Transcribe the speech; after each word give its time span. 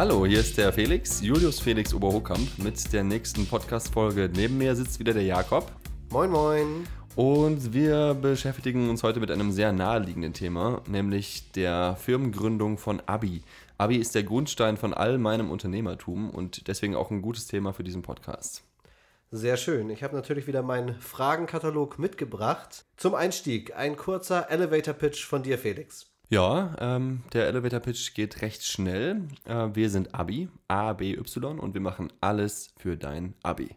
Hallo, 0.00 0.24
hier 0.24 0.40
ist 0.40 0.56
der 0.56 0.72
Felix, 0.72 1.20
Julius 1.20 1.60
Felix 1.60 1.92
Oberhochkamp 1.92 2.56
mit 2.56 2.90
der 2.90 3.04
nächsten 3.04 3.44
Podcast-Folge. 3.46 4.30
Neben 4.34 4.56
mir 4.56 4.74
sitzt 4.74 4.98
wieder 4.98 5.12
der 5.12 5.24
Jakob. 5.24 5.70
Moin, 6.08 6.30
moin. 6.30 6.86
Und 7.16 7.74
wir 7.74 8.14
beschäftigen 8.14 8.88
uns 8.88 9.02
heute 9.02 9.20
mit 9.20 9.30
einem 9.30 9.52
sehr 9.52 9.72
naheliegenden 9.72 10.32
Thema, 10.32 10.80
nämlich 10.88 11.52
der 11.52 11.96
Firmengründung 11.96 12.78
von 12.78 13.02
Abi. 13.04 13.42
Abi 13.76 13.96
ist 13.96 14.14
der 14.14 14.22
Grundstein 14.22 14.78
von 14.78 14.94
all 14.94 15.18
meinem 15.18 15.50
Unternehmertum 15.50 16.30
und 16.30 16.66
deswegen 16.66 16.96
auch 16.96 17.10
ein 17.10 17.20
gutes 17.20 17.46
Thema 17.46 17.74
für 17.74 17.84
diesen 17.84 18.00
Podcast. 18.00 18.62
Sehr 19.30 19.58
schön. 19.58 19.90
Ich 19.90 20.02
habe 20.02 20.16
natürlich 20.16 20.46
wieder 20.46 20.62
meinen 20.62 20.98
Fragenkatalog 20.98 21.98
mitgebracht. 21.98 22.86
Zum 22.96 23.14
Einstieg 23.14 23.76
ein 23.76 23.96
kurzer 23.96 24.50
Elevator 24.50 24.94
Pitch 24.94 25.26
von 25.26 25.42
dir, 25.42 25.58
Felix. 25.58 26.09
Ja, 26.32 26.76
ähm, 26.78 27.24
der 27.32 27.48
Elevator 27.48 27.80
Pitch 27.80 28.14
geht 28.14 28.40
recht 28.40 28.64
schnell. 28.64 29.26
Äh, 29.46 29.70
wir 29.74 29.90
sind 29.90 30.14
Abi, 30.14 30.48
A, 30.68 30.92
B, 30.92 31.16
Y 31.16 31.58
und 31.58 31.74
wir 31.74 31.80
machen 31.80 32.12
alles 32.20 32.72
für 32.76 32.96
dein 32.96 33.34
Abi. 33.42 33.74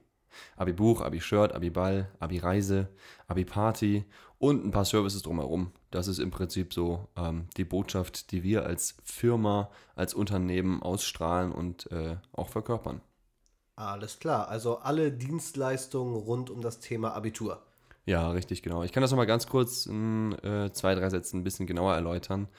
Abi-Buch, 0.55 1.01
Abi-Shirt, 1.01 1.51
Abi-Ball, 1.55 2.11
Abi-Reise, 2.19 2.89
Abi-Party 3.27 4.05
und 4.37 4.63
ein 4.63 4.69
paar 4.69 4.85
Services 4.85 5.23
drumherum. 5.23 5.71
Das 5.89 6.07
ist 6.07 6.19
im 6.19 6.29
Prinzip 6.29 6.75
so 6.75 7.07
ähm, 7.15 7.47
die 7.57 7.65
Botschaft, 7.65 8.31
die 8.31 8.43
wir 8.43 8.67
als 8.67 8.97
Firma, 9.03 9.71
als 9.95 10.13
Unternehmen 10.13 10.83
ausstrahlen 10.83 11.51
und 11.51 11.91
äh, 11.91 12.17
auch 12.33 12.49
verkörpern. 12.49 13.01
Alles 13.75 14.19
klar, 14.19 14.47
also 14.49 14.77
alle 14.77 15.11
Dienstleistungen 15.11 16.13
rund 16.13 16.51
um 16.51 16.61
das 16.61 16.79
Thema 16.79 17.15
Abitur. 17.15 17.63
Ja, 18.05 18.31
richtig, 18.31 18.61
genau. 18.63 18.83
Ich 18.83 18.91
kann 18.91 19.01
das 19.01 19.11
nochmal 19.11 19.27
ganz 19.27 19.47
kurz 19.47 19.85
in 19.85 20.33
äh, 20.43 20.71
zwei, 20.73 20.93
drei 20.95 21.09
Sätzen 21.09 21.39
ein 21.39 21.43
bisschen 21.43 21.67
genauer 21.67 21.93
erläutern. 21.95 22.49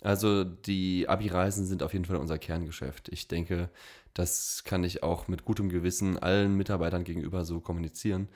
Also 0.00 0.44
die 0.44 1.08
Abi-Reisen 1.08 1.66
sind 1.66 1.82
auf 1.82 1.92
jeden 1.92 2.04
Fall 2.04 2.16
unser 2.16 2.38
Kerngeschäft. 2.38 3.08
Ich 3.08 3.28
denke, 3.28 3.68
das 4.14 4.62
kann 4.64 4.84
ich 4.84 5.02
auch 5.02 5.28
mit 5.28 5.44
gutem 5.44 5.68
Gewissen 5.68 6.18
allen 6.18 6.56
Mitarbeitern 6.56 7.04
gegenüber 7.04 7.44
so 7.44 7.60
kommunizieren. 7.60 8.28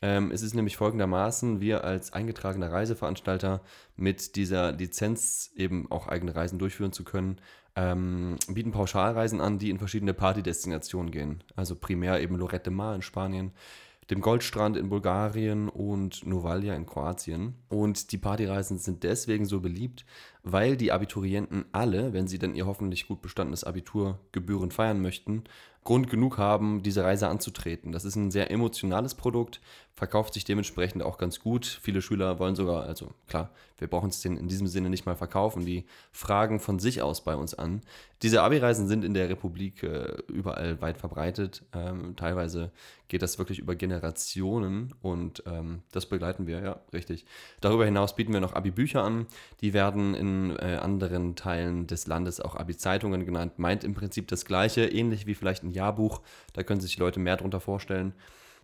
Ähm, 0.00 0.32
es 0.32 0.42
ist 0.42 0.54
nämlich 0.54 0.76
folgendermaßen, 0.76 1.60
wir 1.60 1.84
als 1.84 2.12
eingetragener 2.12 2.72
Reiseveranstalter 2.72 3.62
mit 3.96 4.36
dieser 4.36 4.72
Lizenz 4.72 5.52
eben 5.54 5.90
auch 5.90 6.08
eigene 6.08 6.34
Reisen 6.34 6.58
durchführen 6.58 6.92
zu 6.92 7.04
können, 7.04 7.40
ähm, 7.76 8.36
bieten 8.48 8.72
Pauschalreisen 8.72 9.40
an, 9.40 9.58
die 9.58 9.70
in 9.70 9.78
verschiedene 9.78 10.12
Partydestinationen 10.12 11.12
gehen. 11.12 11.44
Also 11.56 11.76
primär 11.76 12.20
eben 12.20 12.36
Lorette 12.36 12.70
Mar 12.70 12.94
in 12.96 13.02
Spanien, 13.02 13.52
dem 14.12 14.20
Goldstrand 14.20 14.76
in 14.76 14.90
Bulgarien 14.90 15.70
und 15.70 16.26
Novalja 16.26 16.74
in 16.74 16.84
Kroatien. 16.84 17.54
Und 17.70 18.12
die 18.12 18.18
Partyreisen 18.18 18.76
sind 18.76 19.04
deswegen 19.04 19.46
so 19.46 19.60
beliebt, 19.60 20.04
weil 20.42 20.76
die 20.76 20.92
Abiturienten 20.92 21.64
alle, 21.72 22.12
wenn 22.12 22.26
sie 22.26 22.38
dann 22.38 22.54
ihr 22.54 22.66
hoffentlich 22.66 23.06
gut 23.06 23.22
bestandenes 23.22 23.64
Abitur 23.64 24.18
gebührend 24.32 24.74
feiern 24.74 25.00
möchten, 25.00 25.44
Grund 25.84 26.08
genug 26.08 26.38
haben, 26.38 26.82
diese 26.82 27.02
Reise 27.02 27.26
anzutreten. 27.28 27.90
Das 27.90 28.04
ist 28.04 28.14
ein 28.14 28.30
sehr 28.30 28.52
emotionales 28.52 29.16
Produkt, 29.16 29.60
verkauft 29.94 30.34
sich 30.34 30.44
dementsprechend 30.44 31.02
auch 31.02 31.18
ganz 31.18 31.40
gut. 31.40 31.66
Viele 31.82 32.02
Schüler 32.02 32.38
wollen 32.38 32.54
sogar, 32.54 32.84
also 32.84 33.10
klar, 33.26 33.50
wir 33.78 33.88
brauchen 33.88 34.10
es 34.10 34.24
in 34.24 34.46
diesem 34.46 34.68
Sinne 34.68 34.90
nicht 34.90 35.06
mal 35.06 35.16
verkaufen, 35.16 35.66
die 35.66 35.84
fragen 36.12 36.60
von 36.60 36.78
sich 36.78 37.02
aus 37.02 37.24
bei 37.24 37.34
uns 37.34 37.54
an. 37.54 37.80
Diese 38.22 38.42
Abi-Reisen 38.42 38.86
sind 38.86 39.04
in 39.04 39.12
der 39.12 39.28
Republik 39.28 39.82
äh, 39.82 40.18
überall 40.28 40.80
weit 40.80 40.98
verbreitet. 40.98 41.64
Ähm, 41.72 42.14
teilweise 42.14 42.70
geht 43.08 43.22
das 43.22 43.38
wirklich 43.38 43.58
über 43.58 43.74
Generationen 43.74 44.94
und 45.02 45.42
ähm, 45.46 45.82
das 45.90 46.06
begleiten 46.06 46.46
wir, 46.46 46.62
ja, 46.62 46.80
richtig. 46.92 47.26
Darüber 47.60 47.84
hinaus 47.84 48.14
bieten 48.14 48.32
wir 48.32 48.40
noch 48.40 48.54
Abi-Bücher 48.54 49.02
an. 49.02 49.26
Die 49.60 49.72
werden 49.72 50.14
in 50.14 50.31
äh, 50.58 50.76
anderen 50.76 51.36
Teilen 51.36 51.86
des 51.86 52.06
Landes 52.06 52.40
auch 52.40 52.56
Abi-Zeitungen 52.56 53.24
genannt. 53.24 53.58
Meint 53.58 53.84
im 53.84 53.94
Prinzip 53.94 54.28
das 54.28 54.44
Gleiche, 54.44 54.86
ähnlich 54.86 55.26
wie 55.26 55.34
vielleicht 55.34 55.62
ein 55.62 55.70
Jahrbuch. 55.70 56.20
Da 56.52 56.62
können 56.62 56.80
sich 56.80 56.98
Leute 56.98 57.20
mehr 57.20 57.36
darunter 57.36 57.60
vorstellen 57.60 58.14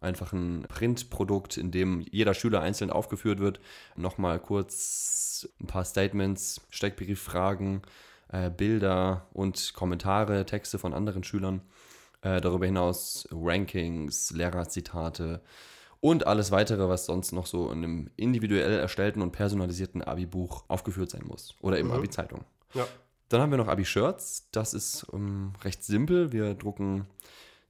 einfach 0.00 0.32
ein 0.32 0.64
Printprodukt, 0.68 1.56
in 1.56 1.70
dem 1.70 2.00
jeder 2.00 2.34
Schüler 2.34 2.60
einzeln 2.60 2.90
aufgeführt 2.90 3.40
wird. 3.40 3.60
Nochmal 3.96 4.38
kurz 4.38 5.48
ein 5.60 5.66
paar 5.66 5.84
Statements, 5.84 6.60
Steckbrieffragen, 6.70 7.82
äh, 8.28 8.50
Bilder 8.50 9.26
und 9.32 9.74
Kommentare, 9.74 10.46
Texte 10.46 10.78
von 10.78 10.94
anderen 10.94 11.24
Schülern. 11.24 11.62
Äh, 12.20 12.40
darüber 12.40 12.66
hinaus 12.66 13.28
Rankings, 13.30 14.30
Lehrerzitate 14.32 15.40
und 16.00 16.26
alles 16.26 16.50
weitere, 16.50 16.88
was 16.88 17.06
sonst 17.06 17.32
noch 17.32 17.46
so 17.46 17.70
in 17.70 17.78
einem 17.78 18.10
individuell 18.16 18.78
erstellten 18.78 19.22
und 19.22 19.32
personalisierten 19.32 20.02
Abi-Buch 20.02 20.64
aufgeführt 20.68 21.10
sein 21.10 21.24
muss. 21.26 21.54
Oder 21.60 21.78
eben 21.78 21.88
mhm. 21.88 21.94
Abi-Zeitung. 21.94 22.44
Ja. 22.74 22.86
Dann 23.28 23.40
haben 23.40 23.50
wir 23.50 23.58
noch 23.58 23.68
Abi-Shirts. 23.68 24.48
Das 24.52 24.74
ist 24.74 25.06
ähm, 25.12 25.52
recht 25.62 25.82
simpel. 25.84 26.32
Wir 26.32 26.54
drucken 26.54 27.06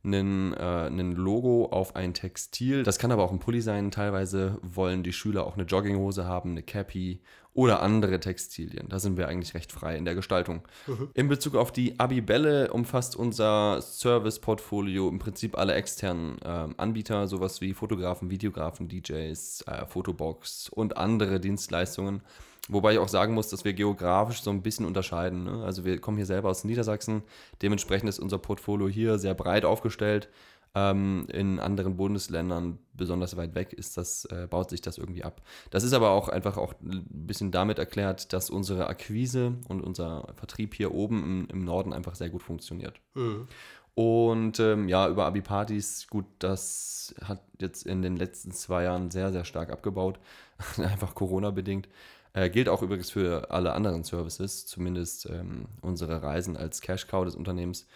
einen, 0.05 0.53
äh, 0.53 0.57
einen 0.57 1.13
Logo 1.13 1.67
auf 1.67 1.97
ein 1.97 2.15
Textil. 2.15 2.83
Das 2.83 2.99
kann 2.99 3.13
aber 3.13 3.25
auch 3.25 3.33
ein 3.33 3.41
Pulli 3.41 3.61
sein. 3.61 3.91
Teilweise 3.91 4.59
wollen 4.63 5.03
die 5.03 5.13
Schüler 5.13 5.47
auch 5.47 5.55
eine 5.55 5.65
Jogginghose 5.65 6.25
haben, 6.25 6.53
eine 6.53 6.63
Cappy 6.63 7.21
oder 7.59 7.83
andere 7.83 8.21
Textilien. 8.21 8.89
Da 8.89 9.01
sind 9.01 9.17
wir 9.17 9.27
eigentlich 9.27 9.55
recht 9.55 9.73
frei 9.73 9.97
in 9.97 10.05
der 10.05 10.15
Gestaltung. 10.15 10.63
Mhm. 10.87 11.11
In 11.15 11.27
Bezug 11.29 11.57
auf 11.57 11.73
die 11.73 11.99
Abibelle 11.99 12.73
umfasst 12.73 13.17
unser 13.17 13.83
Service-Portfolio 13.83 15.09
im 15.09 15.19
Prinzip 15.19 15.59
alle 15.59 15.75
externen 15.75 16.39
äh, 16.43 16.69
Anbieter, 16.77 17.27
sowas 17.27 17.61
wie 17.61 17.75
Fotografen, 17.75 18.31
Videografen, 18.31 18.89
DJs, 18.89 19.63
äh, 19.63 19.87
Fotobox 19.87 20.69
und 20.69 20.97
andere 20.97 21.41
Dienstleistungen. 21.41 22.23
Wobei 22.69 22.93
ich 22.93 22.99
auch 22.99 23.09
sagen 23.09 23.35
muss, 23.35 23.49
dass 23.49 23.65
wir 23.65 23.73
geografisch 23.73 24.43
so 24.43 24.51
ein 24.51 24.63
bisschen 24.63 24.87
unterscheiden. 24.87 25.45
Ne? 25.45 25.65
Also 25.65 25.85
wir 25.85 26.01
kommen 26.01 26.17
hier 26.17 26.27
selber 26.27 26.51
aus 26.51 26.65
Niedersachsen. 26.65 27.23
Dementsprechend 27.63 28.09
ist 28.09 28.19
unser 28.19 28.39
Portfolio 28.39 28.89
hier 28.89 29.19
sehr 29.19 29.35
breit 29.35 29.65
aufgestellt. 29.65 30.29
Ähm, 30.75 31.27
in 31.33 31.59
anderen 31.61 31.97
Bundesländern, 31.97 32.79
besonders 32.93 33.37
weit 33.39 33.55
weg, 33.55 33.73
ist 33.73 33.97
das, 33.97 34.27
äh, 34.27 34.47
baut 34.49 34.69
sich 34.69 34.83
das 34.83 34.99
irgendwie 34.99 35.25
ab. 35.25 35.41
Das 35.71 35.83
ist 35.83 35.95
aber 35.95 36.11
auch 36.11 36.29
einfach 36.29 36.59
auch 36.59 36.75
ein 36.83 37.07
bisschen 37.09 37.51
damit 37.51 37.79
erklärt, 37.79 38.35
dass 38.35 38.51
unsere 38.51 38.87
Akquise 38.87 39.55
und 39.69 39.81
unser 39.81 40.29
Vertrieb 40.35 40.75
hier 40.75 40.93
oben 40.93 41.23
im, 41.25 41.49
im 41.51 41.65
Norden 41.65 41.95
einfach 41.95 42.15
sehr 42.15 42.29
gut 42.29 42.43
funktioniert. 42.43 43.01
Mhm. 43.15 43.49
Und 43.95 44.61
ähm, 44.61 44.89
ja, 44.89 45.09
über 45.09 45.25
Abi-Partys, 45.25 46.07
gut, 46.09 46.27
das 46.39 47.15
hat 47.25 47.41
jetzt 47.61 47.85
in 47.85 48.03
den 48.03 48.17
letzten 48.17 48.53
zwei 48.53 48.85
Jahren 48.85 49.11
sehr, 49.11 49.33
sehr 49.33 49.45
stark 49.45 49.71
abgebaut. 49.71 50.21
einfach 50.77 51.15
Corona-bedingt. 51.15 51.89
Äh, 52.39 52.51
gilt 52.51 52.69
auch 52.69 52.83
übrigens 52.83 53.11
für 53.11 53.51
alle 53.51 53.73
anderen 53.73 54.05
Services, 54.05 54.65
zumindest 54.67 55.27
ähm, 55.27 55.65
unsere 55.81 56.23
Reisen 56.23 56.57
als 56.57 56.81
Cash-Cow 56.81 57.25
des 57.25 57.35
Unternehmens. 57.35 57.89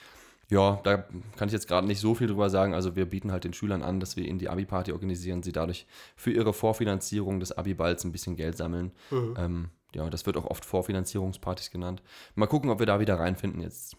Ja, 0.49 0.81
da 0.83 1.05
kann 1.37 1.47
ich 1.47 1.53
jetzt 1.53 1.69
gerade 1.69 1.87
nicht 1.87 2.01
so 2.01 2.17
viel 2.17 2.27
drüber 2.27 2.51
sagen. 2.51 2.75
Also 2.75 2.97
wir 2.97 3.07
bieten 3.07 3.31
halt 3.31 3.45
den 3.45 3.55
Schülern 3.55 3.83
an, 3.83 4.01
dass 4.01 4.17
wir 4.17 4.27
ihnen 4.27 4.41
die 4.41 4.49
Abi-Party 4.49 4.93
organisieren, 4.93 5.45
sie 5.45 5.53
dadurch 5.53 5.87
für 6.17 6.33
ihre 6.33 6.53
Vorfinanzierung 6.53 7.39
des 7.39 7.53
Abi-Balls 7.53 8.05
ein 8.05 8.11
bisschen 8.11 8.35
Geld 8.35 8.57
sammeln. 8.57 8.91
Mhm. 9.11 9.35
Ähm, 9.39 9.69
ja, 9.95 10.11
das 10.11 10.27
wird 10.27 10.37
auch 10.37 10.47
oft 10.47 10.65
Vorfinanzierungspartys 10.65 11.71
genannt. 11.71 12.03
Mal 12.35 12.47
gucken, 12.47 12.71
ob 12.71 12.81
wir 12.81 12.87
da 12.87 12.99
wieder 12.99 13.21
reinfinden 13.21 13.61
jetzt. 13.61 13.97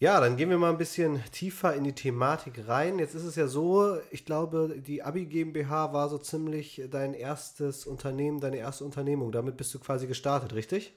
Ja, 0.00 0.20
dann 0.20 0.36
gehen 0.36 0.48
wir 0.48 0.58
mal 0.58 0.70
ein 0.70 0.78
bisschen 0.78 1.20
tiefer 1.32 1.74
in 1.74 1.82
die 1.82 1.92
Thematik 1.92 2.68
rein. 2.68 3.00
Jetzt 3.00 3.16
ist 3.16 3.24
es 3.24 3.34
ja 3.34 3.48
so, 3.48 3.98
ich 4.12 4.24
glaube, 4.24 4.76
die 4.78 5.02
Abi 5.02 5.26
GmbH 5.26 5.92
war 5.92 6.08
so 6.08 6.18
ziemlich 6.18 6.82
dein 6.88 7.14
erstes 7.14 7.84
Unternehmen, 7.84 8.38
deine 8.38 8.58
erste 8.58 8.84
Unternehmung. 8.84 9.32
Damit 9.32 9.56
bist 9.56 9.74
du 9.74 9.80
quasi 9.80 10.06
gestartet, 10.06 10.54
richtig? 10.54 10.94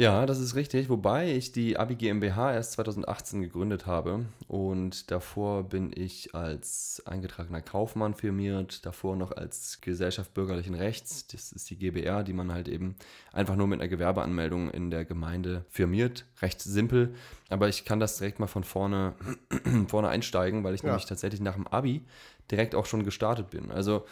Ja, 0.00 0.26
das 0.26 0.38
ist 0.38 0.54
richtig, 0.54 0.88
wobei 0.90 1.32
ich 1.32 1.50
die 1.50 1.76
Abi 1.76 1.96
GmbH 1.96 2.54
erst 2.54 2.70
2018 2.74 3.42
gegründet 3.42 3.86
habe 3.86 4.26
und 4.46 5.10
davor 5.10 5.64
bin 5.64 5.90
ich 5.92 6.36
als 6.36 7.02
eingetragener 7.04 7.62
Kaufmann 7.62 8.14
firmiert, 8.14 8.86
davor 8.86 9.16
noch 9.16 9.32
als 9.32 9.80
Gesellschaft 9.80 10.32
bürgerlichen 10.34 10.76
Rechts, 10.76 11.26
das 11.26 11.50
ist 11.50 11.68
die 11.68 11.76
GBR, 11.76 12.22
die 12.22 12.32
man 12.32 12.52
halt 12.52 12.68
eben 12.68 12.94
einfach 13.32 13.56
nur 13.56 13.66
mit 13.66 13.80
einer 13.80 13.88
Gewerbeanmeldung 13.88 14.70
in 14.70 14.92
der 14.92 15.04
Gemeinde 15.04 15.64
firmiert, 15.68 16.26
recht 16.42 16.62
simpel, 16.62 17.12
aber 17.48 17.68
ich 17.68 17.84
kann 17.84 17.98
das 17.98 18.18
direkt 18.18 18.38
mal 18.38 18.46
von 18.46 18.62
vorne, 18.62 19.14
vorne 19.88 20.10
einsteigen, 20.10 20.62
weil 20.62 20.76
ich 20.76 20.82
ja. 20.82 20.90
nämlich 20.90 21.06
tatsächlich 21.06 21.40
nach 21.40 21.56
dem 21.56 21.66
Abi 21.66 22.04
direkt 22.52 22.76
auch 22.76 22.86
schon 22.86 23.02
gestartet 23.02 23.50
bin. 23.50 23.72
Also 23.72 24.06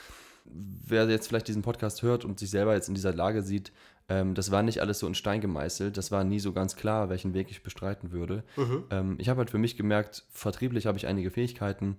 wer 0.45 1.09
jetzt 1.09 1.29
vielleicht 1.29 1.49
diesen 1.49 1.63
Podcast 1.63 2.03
hört 2.03 2.25
und 2.25 2.41
sich 2.41 2.51
selber 2.51 2.75
jetzt 2.75 2.89
in 2.89 2.95
dieser 2.95 3.15
Lage 3.15 3.43
sieht, 3.43 3.73
ähm, 4.09 4.35
das 4.35 4.51
war 4.51 4.63
nicht 4.63 4.81
alles 4.81 4.99
so 4.99 5.07
in 5.07 5.15
Stein 5.15 5.41
gemeißelt. 5.41 5.97
Das 5.97 6.13
war 6.13 6.25
nie 6.25 6.39
so 6.39 6.53
ganz 6.53 6.77
klar, 6.77 7.09
welchen 7.09 7.35
Weg 7.35 7.51
ich 7.51 7.63
bestreiten 7.63 8.13
würde. 8.13 8.45
Mhm. 8.57 8.85
Ähm, 8.91 9.15
ich 9.19 9.29
habe 9.29 9.39
halt 9.39 9.51
für 9.51 9.59
mich 9.59 9.77
gemerkt, 9.77 10.25
vertrieblich 10.31 10.87
habe 10.87 10.99
ich 10.99 11.07
einige 11.07 11.31
Fähigkeiten. 11.31 11.97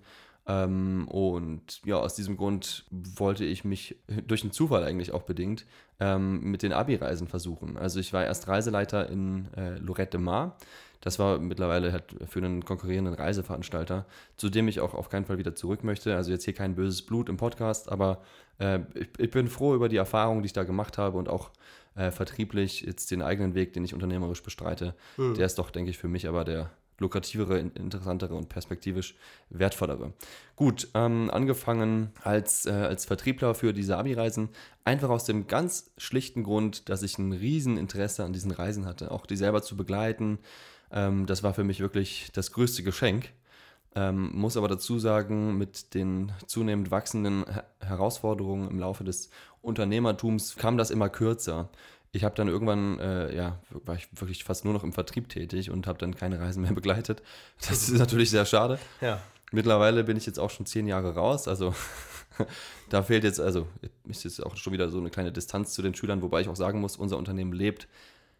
Ähm, 0.47 1.07
und 1.09 1.81
ja, 1.85 1.97
aus 1.97 2.15
diesem 2.15 2.37
Grund 2.37 2.85
wollte 2.89 3.43
ich 3.43 3.65
mich 3.65 3.97
durch 4.27 4.43
einen 4.43 4.51
Zufall 4.51 4.83
eigentlich 4.83 5.11
auch 5.11 5.23
bedingt 5.23 5.65
ähm, 5.99 6.41
mit 6.41 6.63
den 6.63 6.71
Abi-Reisen 6.71 7.27
versuchen. 7.27 7.77
Also 7.77 7.99
ich 7.99 8.13
war 8.13 8.23
erst 8.23 8.47
Reiseleiter 8.47 9.09
in 9.09 9.53
äh, 9.55 9.77
Lorette 9.77 10.17
de 10.17 10.21
Mar. 10.21 10.57
Das 11.01 11.19
war 11.19 11.37
mittlerweile 11.37 11.91
halt 11.91 12.15
für 12.27 12.39
einen 12.39 12.65
konkurrierenden 12.65 13.13
Reiseveranstalter, 13.13 14.05
zu 14.35 14.49
dem 14.49 14.67
ich 14.67 14.79
auch 14.79 14.95
auf 14.95 15.09
keinen 15.09 15.25
Fall 15.25 15.37
wieder 15.37 15.53
zurück 15.53 15.83
möchte. 15.83 16.15
Also 16.15 16.31
jetzt 16.31 16.45
hier 16.45 16.55
kein 16.55 16.75
böses 16.75 17.03
Blut 17.03 17.29
im 17.29 17.37
Podcast, 17.37 17.91
aber 17.91 18.23
äh, 18.59 18.79
ich, 18.95 19.09
ich, 19.17 19.29
bin 19.29 19.47
froh 19.47 19.75
über 19.75 19.89
die 19.89 19.97
Erfahrung, 19.97 20.41
die 20.41 20.47
ich 20.47 20.53
da 20.53 20.63
gemacht 20.63 20.97
habe 20.97 21.17
und 21.17 21.29
auch 21.29 21.51
äh, 21.97 22.11
vertrieblich 22.11 22.81
jetzt 22.81 23.11
den 23.11 23.21
eigenen 23.21 23.55
Weg, 23.55 23.73
den 23.73 23.83
ich 23.83 23.93
unternehmerisch 23.93 24.43
bestreite, 24.43 24.95
mhm. 25.17 25.33
der 25.33 25.45
ist 25.45 25.57
doch, 25.57 25.71
denke 25.71 25.89
ich, 25.91 25.97
für 25.97 26.07
mich 26.07 26.27
aber 26.27 26.43
der 26.43 26.71
lukrativere, 26.99 27.59
interessantere 27.59 28.33
und 28.33 28.49
perspektivisch 28.49 29.15
wertvollere. 29.49 30.13
Gut, 30.55 30.87
ähm, 30.95 31.29
angefangen 31.31 32.11
als, 32.23 32.65
äh, 32.65 32.71
als 32.71 33.05
Vertriebler 33.05 33.53
für 33.53 33.73
diese 33.73 33.97
Abi-Reisen, 33.97 34.49
einfach 34.83 35.09
aus 35.09 35.25
dem 35.25 35.47
ganz 35.47 35.91
schlichten 35.97 36.43
Grund, 36.43 36.89
dass 36.89 37.03
ich 37.03 37.17
ein 37.19 37.33
Rieseninteresse 37.33 38.23
an 38.23 38.33
diesen 38.33 38.51
Reisen 38.51 38.85
hatte, 38.85 39.11
auch 39.11 39.25
die 39.25 39.35
selber 39.35 39.61
zu 39.61 39.77
begleiten. 39.77 40.39
Ähm, 40.91 41.27
das 41.27 41.43
war 41.43 41.53
für 41.53 41.63
mich 41.63 41.81
wirklich 41.81 42.29
das 42.33 42.51
größte 42.51 42.81
Geschenk. 42.81 43.29
Ähm, 43.99 44.29
muss 44.33 44.57
aber 44.57 44.67
dazu 44.67 44.99
sagen, 44.99 45.57
mit 45.57 45.93
den 45.93 46.31
zunehmend 46.45 46.91
wachsenden 46.91 47.45
Herausforderungen 47.79 48.69
im 48.69 48.79
Laufe 48.79 49.03
des 49.03 49.29
Unternehmertums 49.61 50.55
kam 50.55 50.77
das 50.77 50.91
immer 50.91 51.09
kürzer 51.09 51.69
ich 52.11 52.23
habe 52.23 52.35
dann 52.35 52.47
irgendwann, 52.47 52.99
äh, 52.99 53.35
ja, 53.35 53.59
war 53.69 53.95
ich 53.95 54.07
wirklich 54.13 54.43
fast 54.43 54.65
nur 54.65 54.73
noch 54.73 54.83
im 54.83 54.93
Vertrieb 54.93 55.29
tätig 55.29 55.71
und 55.71 55.87
habe 55.87 55.99
dann 55.99 56.15
keine 56.15 56.39
Reisen 56.39 56.63
mehr 56.63 56.71
begleitet. 56.75 57.21
Das 57.67 57.89
ist 57.89 57.97
natürlich 57.97 58.29
sehr 58.29 58.45
schade. 58.45 58.79
Ja. 59.01 59.21
Mittlerweile 59.51 60.03
bin 60.03 60.17
ich 60.17 60.25
jetzt 60.25 60.39
auch 60.39 60.49
schon 60.49 60.65
zehn 60.65 60.87
Jahre 60.87 61.15
raus, 61.15 61.47
also 61.47 61.73
da 62.89 63.03
fehlt 63.03 63.23
jetzt, 63.23 63.39
also 63.39 63.65
ist 64.05 64.25
jetzt 64.25 64.45
auch 64.45 64.57
schon 64.57 64.73
wieder 64.73 64.89
so 64.89 64.97
eine 64.97 65.09
kleine 65.09 65.31
Distanz 65.31 65.73
zu 65.73 65.81
den 65.81 65.95
Schülern, 65.95 66.21
wobei 66.21 66.41
ich 66.41 66.49
auch 66.49 66.55
sagen 66.55 66.81
muss, 66.81 66.97
unser 66.97 67.17
Unternehmen 67.17 67.53
lebt, 67.53 67.87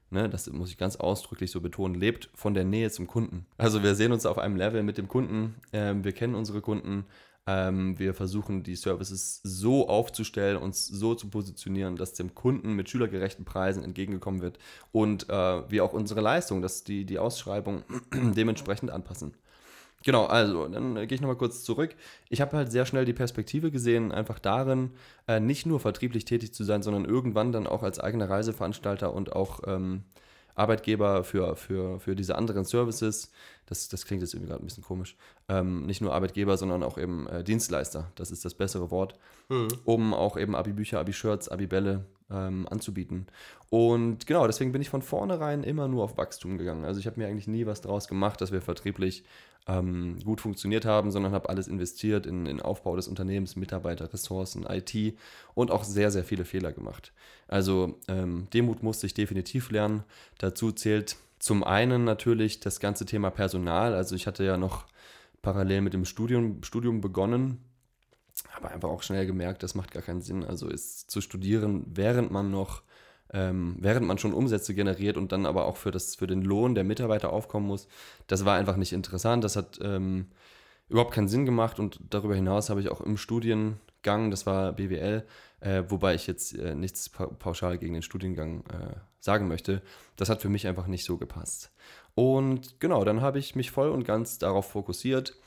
ne, 0.09 0.29
das 0.29 0.49
muss 0.51 0.69
ich 0.69 0.77
ganz 0.77 0.95
ausdrücklich 0.95 1.51
so 1.51 1.61
betonen, 1.61 1.95
lebt 1.95 2.29
von 2.33 2.53
der 2.53 2.63
Nähe 2.63 2.91
zum 2.91 3.07
Kunden. 3.07 3.45
Also 3.57 3.83
wir 3.83 3.95
sehen 3.95 4.11
uns 4.11 4.25
auf 4.25 4.37
einem 4.37 4.55
Level 4.55 4.83
mit 4.83 4.97
dem 4.97 5.07
Kunden, 5.07 5.55
ähm, 5.73 6.03
wir 6.03 6.13
kennen 6.13 6.35
unsere 6.35 6.61
Kunden, 6.61 7.05
ähm, 7.47 7.97
wir 7.97 8.13
versuchen 8.13 8.63
die 8.63 8.75
Services 8.75 9.39
so 9.43 9.87
aufzustellen, 9.87 10.57
uns 10.57 10.85
so 10.85 11.15
zu 11.15 11.29
positionieren, 11.29 11.95
dass 11.95 12.13
dem 12.13 12.35
Kunden 12.35 12.73
mit 12.73 12.89
schülergerechten 12.89 13.45
Preisen 13.45 13.83
entgegengekommen 13.83 14.41
wird 14.41 14.59
und 14.91 15.29
äh, 15.29 15.69
wir 15.69 15.83
auch 15.83 15.93
unsere 15.93 16.21
Leistung, 16.21 16.61
dass 16.61 16.83
die, 16.83 17.05
die 17.05 17.19
Ausschreibung 17.19 17.83
dementsprechend 18.13 18.91
anpassen. 18.91 19.33
Genau, 20.03 20.25
also 20.25 20.67
dann 20.67 20.95
gehe 20.95 21.15
ich 21.15 21.21
nochmal 21.21 21.37
kurz 21.37 21.63
zurück. 21.63 21.95
Ich 22.29 22.39
habe 22.39 22.55
halt 22.55 22.71
sehr 22.71 22.85
schnell 22.85 23.05
die 23.05 23.13
Perspektive 23.13 23.71
gesehen, 23.71 24.11
einfach 24.11 24.39
darin, 24.39 24.91
äh, 25.27 25.39
nicht 25.39 25.65
nur 25.65 25.79
vertrieblich 25.79 26.25
tätig 26.25 26.53
zu 26.53 26.63
sein, 26.63 26.83
sondern 26.83 27.05
irgendwann 27.05 27.51
dann 27.51 27.67
auch 27.67 27.83
als 27.83 27.99
eigener 27.99 28.29
Reiseveranstalter 28.29 29.13
und 29.13 29.35
auch 29.35 29.61
ähm, 29.65 30.03
Arbeitgeber 30.57 31.23
für, 31.23 31.55
für, 31.55 31.99
für 31.99 32.15
diese 32.15 32.35
anderen 32.35 32.65
Services. 32.65 33.31
Das, 33.67 33.89
das 33.89 34.05
klingt 34.05 34.21
jetzt 34.21 34.33
irgendwie 34.33 34.49
gerade 34.49 34.63
ein 34.63 34.65
bisschen 34.65 34.83
komisch. 34.83 35.15
Ähm, 35.49 35.85
nicht 35.85 36.01
nur 36.01 36.13
Arbeitgeber, 36.13 36.57
sondern 36.57 36.83
auch 36.83 36.97
eben 36.97 37.27
äh, 37.27 37.43
Dienstleister. 37.43 38.11
Das 38.15 38.31
ist 38.31 38.43
das 38.43 38.55
bessere 38.55 38.89
Wort. 38.89 39.15
Mhm. 39.49 39.67
Um 39.85 40.13
auch 40.13 40.35
eben 40.37 40.55
Abi-Bücher, 40.55 40.99
Abi-Shirts, 40.99 41.49
Abi-Bälle 41.49 42.05
ähm, 42.31 42.67
anzubieten. 42.69 43.27
Und 43.69 44.25
genau, 44.25 44.47
deswegen 44.47 44.71
bin 44.71 44.81
ich 44.81 44.89
von 44.89 45.01
vornherein 45.01 45.63
immer 45.63 45.87
nur 45.87 46.03
auf 46.03 46.17
Wachstum 46.17 46.57
gegangen. 46.57 46.85
Also 46.85 46.99
ich 46.99 47.05
habe 47.05 47.19
mir 47.19 47.27
eigentlich 47.27 47.47
nie 47.47 47.65
was 47.65 47.81
draus 47.81 48.07
gemacht, 48.07 48.41
dass 48.41 48.51
wir 48.51 48.61
vertrieblich 48.61 49.23
ähm, 49.67 50.17
gut 50.23 50.41
funktioniert 50.41 50.85
haben, 50.85 51.11
sondern 51.11 51.33
habe 51.33 51.49
alles 51.49 51.67
investiert 51.67 52.25
in 52.25 52.45
den 52.45 52.61
Aufbau 52.61 52.95
des 52.95 53.07
Unternehmens, 53.07 53.55
Mitarbeiter, 53.55 54.11
Ressourcen, 54.11 54.65
IT 54.69 55.17
und 55.53 55.71
auch 55.71 55.83
sehr, 55.83 56.11
sehr 56.11 56.23
viele 56.23 56.45
Fehler 56.45 56.71
gemacht. 56.71 57.11
Also 57.47 57.99
ähm, 58.07 58.47
Demut 58.53 58.83
musste 58.83 59.05
ich 59.05 59.13
definitiv 59.13 59.71
lernen. 59.71 60.03
Dazu 60.37 60.71
zählt 60.71 61.17
zum 61.39 61.63
einen 61.63 62.03
natürlich 62.03 62.59
das 62.59 62.79
ganze 62.79 63.05
Thema 63.05 63.29
Personal. 63.29 63.93
Also 63.93 64.15
ich 64.15 64.27
hatte 64.27 64.43
ja 64.43 64.57
noch 64.57 64.85
parallel 65.41 65.81
mit 65.81 65.93
dem 65.93 66.05
Studium, 66.05 66.63
Studium 66.63 67.01
begonnen, 67.01 67.59
aber 68.55 68.71
einfach 68.71 68.89
auch 68.89 69.03
schnell 69.03 69.25
gemerkt, 69.25 69.63
das 69.63 69.75
macht 69.75 69.91
gar 69.91 70.03
keinen 70.03 70.21
Sinn. 70.21 70.43
Also 70.43 70.67
ist 70.67 71.11
zu 71.11 71.21
studieren, 71.21 71.85
während 71.87 72.31
man 72.31 72.51
noch 72.51 72.83
ähm, 73.33 73.75
während 73.79 74.07
man 74.07 74.17
schon 74.17 74.33
Umsätze 74.33 74.73
generiert 74.73 75.17
und 75.17 75.31
dann 75.31 75.45
aber 75.45 75.65
auch 75.65 75.77
für, 75.77 75.91
das, 75.91 76.15
für 76.15 76.27
den 76.27 76.41
Lohn 76.41 76.75
der 76.75 76.83
Mitarbeiter 76.83 77.31
aufkommen 77.33 77.67
muss, 77.67 77.87
das 78.27 78.45
war 78.45 78.57
einfach 78.57 78.77
nicht 78.77 78.93
interessant. 78.93 79.43
Das 79.43 79.55
hat 79.55 79.79
ähm, 79.81 80.27
überhaupt 80.89 81.13
keinen 81.13 81.27
Sinn 81.27 81.45
gemacht 81.45 81.79
und 81.79 81.99
darüber 82.09 82.35
hinaus 82.35 82.69
habe 82.69 82.81
ich 82.81 82.89
auch 82.89 83.01
im 83.01 83.17
Studiengang, 83.17 84.31
das 84.31 84.45
war 84.45 84.73
BWL, 84.73 85.25
äh, 85.59 85.83
wobei 85.87 86.15
ich 86.15 86.27
jetzt 86.27 86.57
äh, 86.57 86.75
nichts 86.75 87.09
pa 87.09 87.27
pauschal 87.27 87.77
gegen 87.77 87.93
den 87.93 88.03
Studiengang 88.03 88.61
äh, 88.67 88.95
sagen 89.19 89.47
möchte, 89.47 89.81
das 90.15 90.29
hat 90.29 90.41
für 90.41 90.49
mich 90.49 90.67
einfach 90.67 90.87
nicht 90.87 91.03
so 91.03 91.17
gepasst. 91.17 91.71
Und 92.15 92.79
genau, 92.79 93.03
dann 93.03 93.21
habe 93.21 93.39
ich 93.39 93.55
mich 93.55 93.71
voll 93.71 93.89
und 93.89 94.03
ganz 94.03 94.39
darauf 94.39 94.71
fokussiert, 94.71 95.37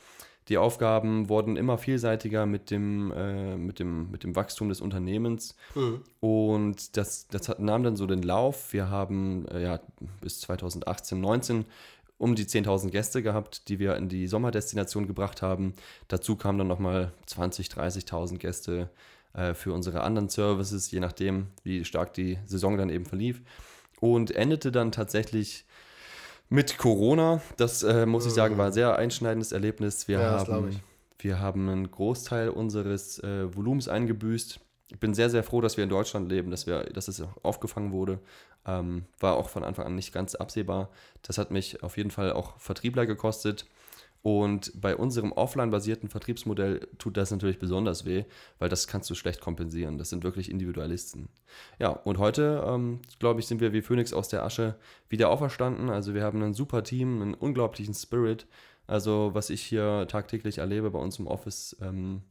die 0.51 0.57
Aufgaben 0.57 1.29
wurden 1.29 1.55
immer 1.55 1.77
vielseitiger 1.77 2.45
mit 2.45 2.71
dem, 2.71 3.13
äh, 3.13 3.55
mit 3.55 3.79
dem, 3.79 4.11
mit 4.11 4.25
dem 4.25 4.35
Wachstum 4.35 4.67
des 4.67 4.81
Unternehmens. 4.81 5.55
Mhm. 5.75 6.01
Und 6.19 6.97
das, 6.97 7.29
das 7.29 7.47
hat, 7.47 7.61
nahm 7.61 7.83
dann 7.83 7.95
so 7.95 8.05
den 8.05 8.21
Lauf. 8.21 8.73
Wir 8.73 8.89
haben 8.89 9.47
äh, 9.47 9.63
ja, 9.63 9.79
bis 10.19 10.41
2018, 10.41 11.21
19 11.21 11.65
um 12.17 12.35
die 12.35 12.43
10.000 12.43 12.89
Gäste 12.89 13.23
gehabt, 13.23 13.69
die 13.69 13.79
wir 13.79 13.95
in 13.95 14.09
die 14.09 14.27
Sommerdestination 14.27 15.07
gebracht 15.07 15.41
haben. 15.41 15.73
Dazu 16.09 16.35
kamen 16.35 16.57
dann 16.57 16.67
nochmal 16.67 17.13
20.000, 17.27 17.77
30.000 18.09 18.37
Gäste 18.37 18.89
äh, 19.31 19.53
für 19.53 19.71
unsere 19.71 20.01
anderen 20.01 20.27
Services, 20.27 20.91
je 20.91 20.99
nachdem, 20.99 21.47
wie 21.63 21.85
stark 21.85 22.13
die 22.13 22.37
Saison 22.45 22.77
dann 22.77 22.89
eben 22.89 23.05
verlief. 23.05 23.41
Und 24.01 24.31
endete 24.31 24.73
dann 24.73 24.91
tatsächlich 24.91 25.65
mit 26.51 26.77
Corona. 26.77 27.41
Das 27.55 27.81
äh, 27.81 28.05
muss 28.05 28.25
ich 28.25 28.33
sagen, 28.33 28.57
war 28.57 28.67
ein 28.67 28.73
sehr 28.73 28.97
einschneidendes 28.97 29.53
Erlebnis. 29.53 30.09
Wir, 30.09 30.19
ja, 30.19 30.45
haben, 30.45 30.81
wir 31.17 31.39
haben 31.39 31.69
einen 31.69 31.89
Großteil 31.89 32.49
unseres 32.49 33.19
äh, 33.23 33.55
Volumens 33.55 33.87
eingebüßt. 33.87 34.59
Ich 34.89 34.99
bin 34.99 35.13
sehr, 35.13 35.29
sehr 35.29 35.43
froh, 35.43 35.61
dass 35.61 35.77
wir 35.77 35.85
in 35.85 35.89
Deutschland 35.89 36.29
leben, 36.29 36.51
dass, 36.51 36.67
wir, 36.67 36.83
dass 36.83 37.07
es 37.07 37.23
aufgefangen 37.41 37.93
wurde. 37.93 38.19
Ähm, 38.65 39.05
war 39.21 39.37
auch 39.37 39.47
von 39.47 39.63
Anfang 39.63 39.85
an 39.85 39.95
nicht 39.95 40.13
ganz 40.13 40.35
absehbar. 40.35 40.89
Das 41.21 41.37
hat 41.37 41.51
mich 41.51 41.83
auf 41.83 41.95
jeden 41.95 42.11
Fall 42.11 42.33
auch 42.33 42.59
Vertriebler 42.59 43.05
gekostet. 43.05 43.65
Und 44.23 44.71
bei 44.79 44.95
unserem 44.95 45.31
offline-basierten 45.31 46.09
Vertriebsmodell 46.09 46.87
tut 46.99 47.17
das 47.17 47.31
natürlich 47.31 47.57
besonders 47.57 48.05
weh, 48.05 48.25
weil 48.59 48.69
das 48.69 48.87
kannst 48.87 49.09
du 49.09 49.15
schlecht 49.15 49.41
kompensieren. 49.41 49.97
Das 49.97 50.09
sind 50.09 50.23
wirklich 50.23 50.51
Individualisten. 50.51 51.29
Ja, 51.79 51.89
und 51.89 52.19
heute, 52.19 52.63
ähm, 52.67 52.99
glaube 53.19 53.39
ich, 53.39 53.47
sind 53.47 53.61
wir 53.61 53.73
wie 53.73 53.81
Phoenix 53.81 54.13
aus 54.13 54.27
der 54.27 54.43
Asche 54.43 54.75
wieder 55.09 55.29
auferstanden. 55.29 55.89
Also 55.89 56.13
wir 56.13 56.23
haben 56.23 56.41
ein 56.43 56.53
super 56.53 56.83
Team, 56.83 57.21
einen 57.21 57.33
unglaublichen 57.33 57.95
Spirit. 57.95 58.45
Also 58.85 59.31
was 59.33 59.49
ich 59.49 59.63
hier 59.63 60.05
tagtäglich 60.07 60.59
erlebe 60.59 60.91
bei 60.91 60.99
uns 60.99 61.17
im 61.17 61.25
Office, 61.25 61.75
ähm, 61.81 62.21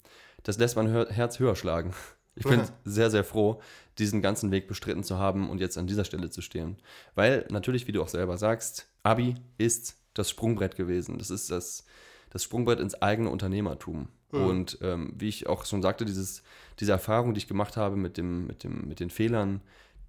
das 0.45 0.59
lässt 0.59 0.77
mein 0.77 0.89
Herz 1.09 1.39
höher 1.39 1.57
schlagen. 1.57 1.93
Ich 2.37 2.47
bin 2.47 2.63
sehr, 2.85 3.11
sehr 3.11 3.25
froh, 3.25 3.61
diesen 3.99 4.23
ganzen 4.23 4.51
Weg 4.53 4.69
bestritten 4.69 5.03
zu 5.03 5.19
haben 5.19 5.51
und 5.51 5.61
jetzt 5.61 5.77
an 5.77 5.89
dieser 5.89 6.05
Stelle 6.05 6.31
zu 6.31 6.41
stehen. 6.41 6.79
Weil 7.17 7.45
natürlich, 7.51 7.87
wie 7.89 7.93
du 7.93 8.01
auch 8.01 8.09
selber 8.09 8.39
sagst, 8.39 8.89
Abi 9.03 9.35
ist 9.59 10.00
das 10.21 10.31
Sprungbrett 10.31 10.77
gewesen. 10.77 11.19
Das 11.19 11.31
ist 11.31 11.51
das, 11.51 11.85
das 12.31 12.45
Sprungbrett 12.45 12.81
ins 12.81 13.01
eigene 13.01 13.31
Unternehmertum. 13.31 14.09
Mhm. 14.33 14.45
Und 14.45 14.79
ähm, 14.83 15.13
wie 15.17 15.29
ich 15.29 15.49
auch 15.49 15.65
schon 15.65 15.83
sagte, 15.83 16.05
dieses, 16.05 16.43
diese 16.79 16.93
Erfahrung, 16.93 17.35
die 17.35 17.39
ich 17.39 17.49
gemacht 17.49 17.77
habe 17.77 17.97
mit, 17.97 18.17
dem, 18.17 18.47
mit, 18.47 18.65
dem, 18.65 18.89
mit 18.89 19.01
den 19.01 19.11
Fehlern, 19.11 19.61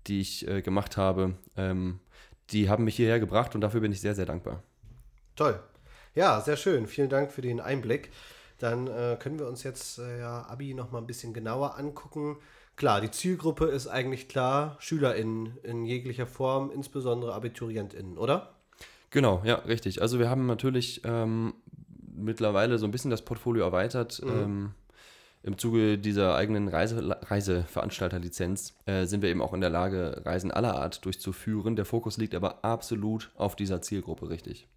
die 0.08 0.22
ich 0.22 0.48
äh, 0.48 0.62
gemacht 0.62 0.98
habe, 0.98 1.36
ähm, 1.58 2.00
die 2.50 2.70
haben 2.70 2.84
mich 2.84 2.96
hierher 2.96 3.20
gebracht 3.20 3.56
und 3.56 3.62
dafür 3.62 3.82
bin 3.82 3.92
ich 3.92 4.02
sehr, 4.02 4.16
sehr 4.16 4.26
dankbar. 4.26 4.64
Toll. 5.36 5.60
Ja, 6.14 6.42
sehr 6.42 6.58
schön. 6.58 6.88
Vielen 6.88 7.10
Dank 7.10 7.32
für 7.32 7.42
den 7.42 7.62
Einblick. 7.62 8.12
Dann 8.60 8.88
äh, 8.88 9.18
können 9.20 9.40
wir 9.40 9.48
uns 9.48 9.64
jetzt 9.64 9.98
äh, 10.00 10.20
ja, 10.20 10.46
Abi 10.48 10.74
noch 10.74 10.92
mal 10.92 11.00
ein 11.00 11.08
bisschen 11.08 11.34
genauer 11.34 11.78
angucken. 11.78 12.38
Klar, 12.76 13.02
die 13.02 13.12
Zielgruppe 13.12 13.66
ist 13.66 13.88
eigentlich 13.88 14.28
klar, 14.28 14.78
SchülerInnen 14.80 15.58
in 15.64 15.86
jeglicher 15.86 16.28
Form, 16.28 16.72
insbesondere 16.72 17.34
AbiturientInnen, 17.34 18.18
oder? 18.18 18.56
Genau, 19.12 19.42
ja, 19.44 19.56
richtig. 19.56 20.02
Also 20.02 20.20
wir 20.20 20.30
haben 20.30 20.46
natürlich 20.48 21.02
ähm, 21.04 21.54
mittlerweile 22.16 22.78
so 22.80 22.86
ein 22.86 22.92
bisschen 22.92 23.12
das 23.12 23.24
Portfolio 23.24 23.64
erweitert. 23.64 24.22
Mhm. 24.24 24.32
Ähm, 24.32 24.72
Im 25.44 25.58
Zuge 25.58 25.98
dieser 25.98 26.36
eigenen 26.36 26.70
Reise, 26.70 27.18
Reiseveranstalterlizenz 27.30 28.78
äh, 28.86 29.06
sind 29.06 29.22
wir 29.22 29.30
eben 29.30 29.42
auch 29.42 29.54
in 29.54 29.62
der 29.62 29.70
Lage, 29.70 30.22
Reisen 30.26 30.50
aller 30.50 30.76
Art 30.76 31.04
durchzuführen. 31.04 31.76
Der 31.76 31.86
Fokus 31.86 32.18
liegt 32.18 32.36
aber 32.36 32.64
absolut 32.64 33.32
auf 33.36 33.56
dieser 33.56 33.82
Zielgruppe, 33.82 34.30
richtig. 34.30 34.68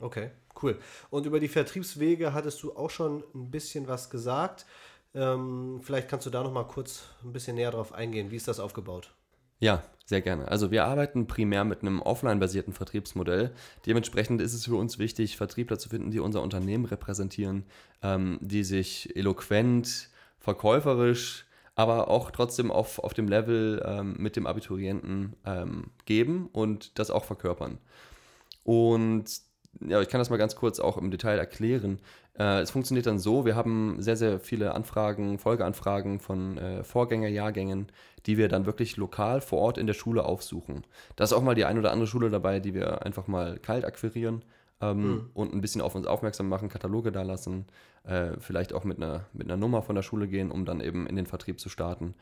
Okay, 0.00 0.30
cool. 0.62 0.76
Und 1.10 1.24
über 1.24 1.38
die 1.38 1.48
Vertriebswege 1.48 2.34
hattest 2.34 2.62
du 2.64 2.74
auch 2.74 2.90
schon 2.90 3.22
ein 3.34 3.50
bisschen 3.50 3.86
was 3.86 4.10
gesagt. 4.10 4.66
Ähm, 5.14 5.80
vielleicht 5.82 6.08
kannst 6.08 6.26
du 6.26 6.30
da 6.30 6.42
noch 6.42 6.52
mal 6.52 6.64
kurz 6.64 7.04
ein 7.22 7.32
bisschen 7.32 7.54
näher 7.54 7.70
drauf 7.70 7.92
eingehen. 7.92 8.32
Wie 8.32 8.36
ist 8.36 8.48
das 8.48 8.58
aufgebaut? 8.58 9.14
Ja, 9.60 9.82
sehr 10.06 10.20
gerne. 10.20 10.48
Also 10.48 10.70
wir 10.70 10.84
arbeiten 10.84 11.26
primär 11.26 11.64
mit 11.64 11.80
einem 11.80 12.02
offline-basierten 12.02 12.74
Vertriebsmodell. 12.74 13.52
Dementsprechend 13.86 14.42
ist 14.42 14.52
es 14.52 14.66
für 14.66 14.76
uns 14.76 14.98
wichtig, 14.98 15.36
Vertriebler 15.36 15.78
zu 15.78 15.88
finden, 15.88 16.10
die 16.10 16.20
unser 16.20 16.42
Unternehmen 16.42 16.84
repräsentieren, 16.84 17.64
ähm, 18.02 18.38
die 18.42 18.64
sich 18.64 19.16
eloquent, 19.16 20.10
verkäuferisch, 20.38 21.46
aber 21.74 22.08
auch 22.08 22.30
trotzdem 22.30 22.70
auf, 22.70 22.98
auf 22.98 23.14
dem 23.14 23.28
Level 23.28 23.82
ähm, 23.84 24.14
mit 24.18 24.36
dem 24.36 24.46
Abiturienten 24.46 25.36
ähm, 25.46 25.90
geben 26.04 26.48
und 26.52 26.98
das 26.98 27.10
auch 27.10 27.24
verkörpern. 27.24 27.78
Und 28.62 29.24
ja, 29.80 30.00
ich 30.00 30.08
kann 30.08 30.18
das 30.18 30.30
mal 30.30 30.36
ganz 30.36 30.56
kurz 30.56 30.80
auch 30.80 30.96
im 30.96 31.10
Detail 31.10 31.38
erklären. 31.38 31.98
Äh, 32.38 32.60
es 32.60 32.70
funktioniert 32.70 33.06
dann 33.06 33.18
so, 33.18 33.44
wir 33.44 33.56
haben 33.56 33.96
sehr, 34.00 34.16
sehr 34.16 34.40
viele 34.40 34.74
Anfragen, 34.74 35.38
Folgeanfragen 35.38 36.20
von 36.20 36.58
äh, 36.58 36.84
Vorgängerjahrgängen, 36.84 37.88
die 38.26 38.36
wir 38.38 38.48
dann 38.48 38.66
wirklich 38.66 38.96
lokal 38.96 39.40
vor 39.40 39.60
Ort 39.60 39.78
in 39.78 39.86
der 39.86 39.94
Schule 39.94 40.24
aufsuchen. 40.24 40.84
Da 41.16 41.24
ist 41.24 41.32
auch 41.32 41.42
mal 41.42 41.54
die 41.54 41.64
ein 41.64 41.78
oder 41.78 41.92
andere 41.92 42.06
Schule 42.06 42.30
dabei, 42.30 42.60
die 42.60 42.74
wir 42.74 43.04
einfach 43.04 43.26
mal 43.26 43.58
kalt 43.58 43.84
akquirieren. 43.84 44.42
ähm, 44.80 44.98
mhm. 44.98 45.30
und 45.34 45.54
ein 45.54 45.60
bisschen 45.60 45.80
auf 45.80 45.94
uns 45.94 46.06
aufmerksam 46.06 46.48
machen, 46.48 46.68
Kataloge 46.68 47.12
da 47.12 47.22
lassen, 47.22 47.66
äh, 48.04 48.32
vielleicht 48.38 48.72
auch 48.72 48.84
mit 48.84 48.98
einer, 48.98 49.26
mit 49.32 49.46
einer 49.46 49.56
Nummer 49.56 49.82
von 49.82 49.94
der 49.94 50.02
Schule 50.02 50.28
gehen, 50.28 50.50
um 50.50 50.64
dann 50.64 50.80
eben 50.80 51.06
in 51.06 51.16
den 51.16 51.26
Vertrieb 51.26 51.60
zu 51.60 51.68
starten. 51.68 52.14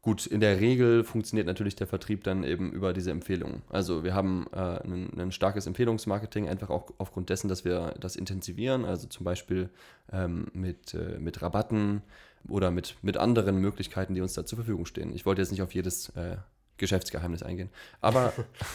Gut, 0.00 0.26
in 0.26 0.40
der 0.40 0.60
Regel 0.60 1.02
funktioniert 1.02 1.46
natürlich 1.46 1.74
der 1.74 1.88
Vertrieb 1.88 2.22
dann 2.22 2.44
eben 2.44 2.70
über 2.70 2.92
diese 2.92 3.10
Empfehlungen. 3.10 3.62
Also 3.68 4.04
wir 4.04 4.14
haben 4.14 4.46
äh, 4.52 4.56
ein, 4.56 5.10
ein, 5.18 5.32
starkes 5.32 5.66
Empfehlungsmarketing, 5.66 6.48
einfach 6.48 6.70
auch 6.70 6.92
aufgrund 6.98 7.30
dessen, 7.30 7.48
dass 7.48 7.64
wir 7.64 7.94
das 7.98 8.14
intensivieren, 8.14 8.84
also 8.84 9.08
zum 9.08 9.24
Beispiel 9.24 9.70
ähm, 10.12 10.46
mit, 10.52 10.94
äh, 10.94 11.18
mit 11.18 11.42
Rabatten 11.42 12.02
oder 12.48 12.70
mit, 12.70 12.96
mit 13.02 13.16
anderen 13.16 13.56
Möglichkeiten, 13.56 14.14
die 14.14 14.20
uns 14.20 14.34
da 14.34 14.46
zur 14.46 14.56
Verfügung 14.56 14.86
stehen. 14.86 15.12
Ich 15.12 15.26
wollte 15.26 15.42
jetzt 15.42 15.50
nicht 15.50 15.62
auf 15.62 15.74
jedes 15.74 16.10
äh, 16.10 16.36
Geschäftsgeheimnis 16.76 17.42
eingehen, 17.42 17.70
aber 18.00 18.32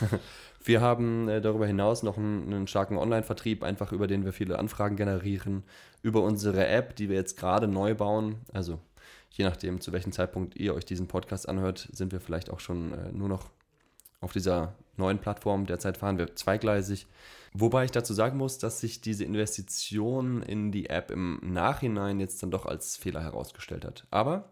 wir 0.66 0.82
haben 0.82 1.30
äh, 1.30 1.40
darüber 1.40 1.66
hinaus 1.66 2.04
noch 2.04 2.18
einen, 2.18 2.54
einen 2.54 2.68
starken 2.68 2.98
Online-Vertrieb, 2.98 3.64
einfach 3.64 3.94
über 3.94 4.08
den 4.08 4.26
wir 4.26 4.34
viele 4.34 4.60
Anfragen 4.60 4.98
generieren, 4.98 5.64
über 6.02 6.22
unsere 6.22 6.68
App, 6.68 6.98
die 6.98 7.08
wir 7.08 7.16
jetzt 7.16 7.38
gerade 7.38 7.70
neu 7.70 7.96
bauen, 7.96 8.42
also 8.52 8.82
je 9.34 9.46
nachdem, 9.46 9.82
zu 9.82 9.92
welchem 9.92 10.12
Zeitpunkt 10.12 10.56
ihr 10.56 10.74
euch 10.76 10.86
diesen 10.86 11.08
Podcast 11.08 11.50
anhört, 11.50 11.90
sind 11.92 12.12
wir 12.12 12.20
vielleicht 12.20 12.50
auch 12.50 12.60
schon 12.60 12.94
äh, 12.94 13.12
nur 13.12 13.28
noch 13.28 13.50
auf 14.22 14.32
dieser 14.32 14.76
neuen 14.96 15.20
Plattform. 15.20 15.66
Derzeit 15.66 15.98
fahren 15.98 16.18
wir 16.18 16.36
zweigleisig. 16.36 17.08
Wobei 17.54 17.86
ich 17.86 17.92
dazu 17.92 18.14
sagen 18.14 18.38
muss, 18.38 18.58
dass 18.58 18.80
sich 18.80 19.02
diese 19.02 19.26
Investition 19.26 20.42
in 20.44 20.72
die 20.72 20.90
App 20.90 21.12
im 21.12 21.40
Nachhinein 21.42 22.20
jetzt 22.20 22.42
dann 22.42 22.52
doch 22.52 22.66
als 22.66 22.96
Fehler 22.96 23.22
herausgestellt 23.22 23.86
hat. 23.86 24.06
Aber 24.12 24.52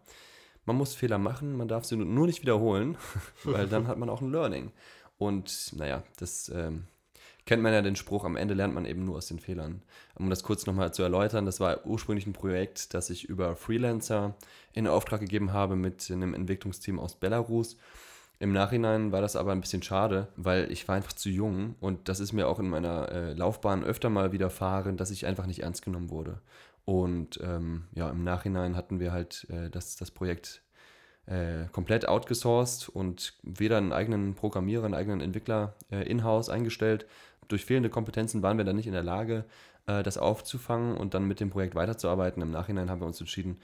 man 0.66 0.76
muss 0.76 0.94
Fehler 0.94 1.18
machen, 1.18 1.56
man 1.56 1.68
darf 1.68 1.84
sie 1.84 1.96
nur 1.96 2.26
nicht 2.26 2.42
wiederholen, 2.42 2.96
weil 3.44 3.68
dann 3.68 3.86
hat 3.86 3.98
man 3.98 4.10
auch 4.10 4.20
ein 4.20 4.30
Learning. 4.30 4.72
Und 5.16 5.72
naja, 5.76 6.02
das 6.18 6.48
ähm, 6.48 6.84
kennt 7.44 7.62
man 7.62 7.72
ja 7.72 7.82
den 7.82 7.96
Spruch, 7.96 8.24
am 8.24 8.36
Ende 8.36 8.54
lernt 8.54 8.74
man 8.74 8.86
eben 8.86 9.04
nur 9.04 9.16
aus 9.16 9.26
den 9.26 9.38
Fehlern. 9.38 9.82
Um 10.14 10.30
das 10.30 10.42
kurz 10.42 10.66
nochmal 10.66 10.94
zu 10.94 11.02
erläutern, 11.02 11.46
das 11.46 11.60
war 11.60 11.84
ursprünglich 11.86 12.26
ein 12.26 12.32
Projekt, 12.32 12.94
das 12.94 13.10
ich 13.10 13.24
über 13.24 13.56
Freelancer 13.56 14.34
in 14.72 14.86
Auftrag 14.86 15.20
gegeben 15.20 15.52
habe 15.52 15.76
mit 15.76 16.10
einem 16.10 16.34
Entwicklungsteam 16.34 16.98
aus 16.98 17.14
Belarus. 17.16 17.76
Im 18.38 18.52
Nachhinein 18.52 19.12
war 19.12 19.20
das 19.20 19.36
aber 19.36 19.52
ein 19.52 19.60
bisschen 19.60 19.82
schade, 19.82 20.28
weil 20.36 20.70
ich 20.72 20.88
war 20.88 20.96
einfach 20.96 21.12
zu 21.12 21.28
jung 21.28 21.76
und 21.80 22.08
das 22.08 22.18
ist 22.18 22.32
mir 22.32 22.48
auch 22.48 22.58
in 22.58 22.68
meiner 22.68 23.08
äh, 23.10 23.32
Laufbahn 23.34 23.84
öfter 23.84 24.10
mal 24.10 24.32
widerfahren, 24.32 24.96
dass 24.96 25.12
ich 25.12 25.26
einfach 25.26 25.46
nicht 25.46 25.62
ernst 25.62 25.84
genommen 25.84 26.10
wurde. 26.10 26.40
Und 26.84 27.38
ähm, 27.42 27.84
ja, 27.94 28.10
im 28.10 28.24
Nachhinein 28.24 28.76
hatten 28.76 28.98
wir 28.98 29.12
halt 29.12 29.46
äh, 29.48 29.70
das, 29.70 29.94
das 29.94 30.10
Projekt 30.10 30.62
äh, 31.26 31.66
komplett 31.72 32.08
outgesourced 32.08 32.88
und 32.88 33.34
weder 33.42 33.78
einen 33.78 33.92
eigenen 33.92 34.34
Programmierer, 34.34 34.84
einen 34.84 34.94
eigenen 34.94 35.20
Entwickler 35.20 35.74
äh, 35.90 36.08
in-house 36.08 36.48
eingestellt, 36.48 37.06
durch 37.48 37.64
fehlende 37.64 37.90
Kompetenzen 37.90 38.42
waren 38.42 38.58
wir 38.58 38.64
dann 38.64 38.76
nicht 38.76 38.86
in 38.86 38.92
der 38.92 39.02
Lage, 39.02 39.44
äh, 39.86 40.02
das 40.02 40.18
aufzufangen 40.18 40.96
und 40.96 41.14
dann 41.14 41.26
mit 41.26 41.40
dem 41.40 41.50
Projekt 41.50 41.74
weiterzuarbeiten. 41.74 42.42
Im 42.42 42.50
Nachhinein 42.50 42.90
haben 42.90 43.00
wir 43.00 43.06
uns 43.06 43.20
entschieden, 43.20 43.60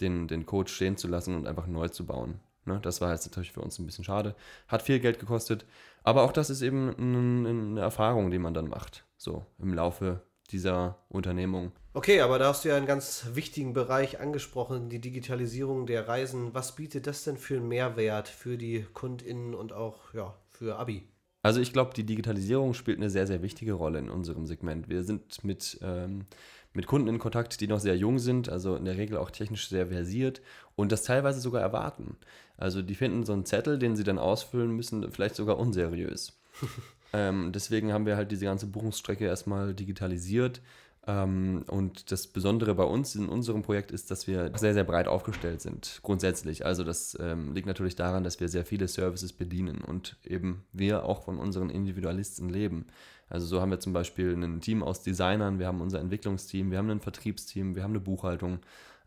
den, 0.00 0.28
den 0.28 0.46
Code 0.46 0.70
stehen 0.70 0.96
zu 0.96 1.08
lassen 1.08 1.34
und 1.34 1.46
einfach 1.46 1.66
neu 1.66 1.88
zu 1.88 2.06
bauen. 2.06 2.40
Ne? 2.64 2.78
Das 2.82 3.00
war 3.00 3.12
jetzt 3.12 3.26
natürlich 3.26 3.52
für 3.52 3.60
uns 3.60 3.78
ein 3.78 3.86
bisschen 3.86 4.04
schade. 4.04 4.34
Hat 4.68 4.82
viel 4.82 5.00
Geld 5.00 5.18
gekostet. 5.18 5.64
Aber 6.04 6.22
auch 6.22 6.32
das 6.32 6.50
ist 6.50 6.62
eben 6.62 6.94
eine 6.96 7.80
Erfahrung, 7.80 8.30
die 8.30 8.38
man 8.38 8.54
dann 8.54 8.68
macht. 8.68 9.04
So 9.16 9.46
im 9.58 9.74
Laufe 9.74 10.22
dieser 10.52 10.98
Unternehmung. 11.08 11.72
Okay, 11.94 12.20
aber 12.20 12.38
da 12.38 12.48
hast 12.48 12.64
du 12.64 12.70
ja 12.70 12.76
einen 12.76 12.86
ganz 12.86 13.26
wichtigen 13.34 13.74
Bereich 13.74 14.20
angesprochen, 14.20 14.88
die 14.88 15.00
Digitalisierung 15.00 15.86
der 15.86 16.08
Reisen. 16.08 16.54
Was 16.54 16.76
bietet 16.76 17.06
das 17.06 17.24
denn 17.24 17.36
für 17.36 17.56
einen 17.56 17.68
Mehrwert 17.68 18.28
für 18.28 18.56
die 18.56 18.86
KundInnen 18.94 19.54
und 19.54 19.72
auch 19.72 20.14
ja, 20.14 20.34
für 20.50 20.78
Abi? 20.78 21.06
Also 21.42 21.60
ich 21.60 21.72
glaube, 21.72 21.92
die 21.94 22.04
Digitalisierung 22.04 22.72
spielt 22.72 22.98
eine 22.98 23.10
sehr, 23.10 23.26
sehr 23.26 23.42
wichtige 23.42 23.72
Rolle 23.72 23.98
in 23.98 24.08
unserem 24.08 24.46
Segment. 24.46 24.88
Wir 24.88 25.02
sind 25.02 25.42
mit, 25.44 25.78
ähm, 25.82 26.26
mit 26.72 26.86
Kunden 26.86 27.08
in 27.08 27.18
Kontakt, 27.18 27.60
die 27.60 27.66
noch 27.66 27.80
sehr 27.80 27.96
jung 27.96 28.20
sind, 28.20 28.48
also 28.48 28.76
in 28.76 28.84
der 28.84 28.96
Regel 28.96 29.16
auch 29.16 29.30
technisch 29.30 29.68
sehr 29.68 29.88
versiert 29.88 30.40
und 30.76 30.92
das 30.92 31.02
teilweise 31.02 31.40
sogar 31.40 31.60
erwarten. 31.60 32.16
Also 32.56 32.80
die 32.80 32.94
finden 32.94 33.24
so 33.24 33.32
einen 33.32 33.44
Zettel, 33.44 33.78
den 33.78 33.96
sie 33.96 34.04
dann 34.04 34.18
ausfüllen 34.18 34.70
müssen, 34.70 35.10
vielleicht 35.10 35.34
sogar 35.34 35.58
unseriös. 35.58 36.40
ähm, 37.12 37.52
deswegen 37.52 37.92
haben 37.92 38.06
wir 38.06 38.16
halt 38.16 38.30
diese 38.30 38.44
ganze 38.44 38.66
Buchungsstrecke 38.66 39.24
erstmal 39.24 39.74
digitalisiert 39.74 40.60
ähm, 41.06 41.64
und 41.66 42.12
das 42.12 42.26
Besondere 42.26 42.74
bei 42.74 42.84
uns 42.84 43.16
in 43.16 43.28
unserem 43.28 43.62
Projekt 43.62 43.90
ist, 43.90 44.10
dass 44.10 44.26
wir 44.26 44.52
sehr, 44.56 44.72
sehr 44.72 44.84
breit 44.84 45.08
aufgestellt 45.08 45.60
sind, 45.60 46.00
grundsätzlich. 46.02 46.64
Also 46.64 46.84
das 46.84 47.18
ähm, 47.20 47.54
liegt 47.54 47.66
natürlich 47.66 47.96
daran, 47.96 48.22
dass 48.22 48.38
wir 48.38 48.48
sehr 48.48 48.64
viele 48.64 48.86
Services 48.86 49.32
bedienen 49.32 49.82
und 49.82 50.16
eben 50.24 50.64
wir 50.72 51.04
auch 51.04 51.24
von 51.24 51.38
unseren 51.38 51.70
Individualisten 51.70 52.48
leben. 52.48 52.86
Also 53.28 53.46
so 53.46 53.60
haben 53.60 53.70
wir 53.70 53.80
zum 53.80 53.92
Beispiel 53.92 54.32
ein 54.32 54.60
Team 54.60 54.82
aus 54.82 55.02
Designern, 55.02 55.58
wir 55.58 55.66
haben 55.66 55.80
unser 55.80 56.00
Entwicklungsteam, 56.00 56.70
wir 56.70 56.78
haben 56.78 56.90
ein 56.90 57.00
Vertriebsteam, 57.00 57.74
wir 57.74 57.82
haben 57.82 57.92
eine 57.92 58.00
Buchhaltung, 58.00 58.60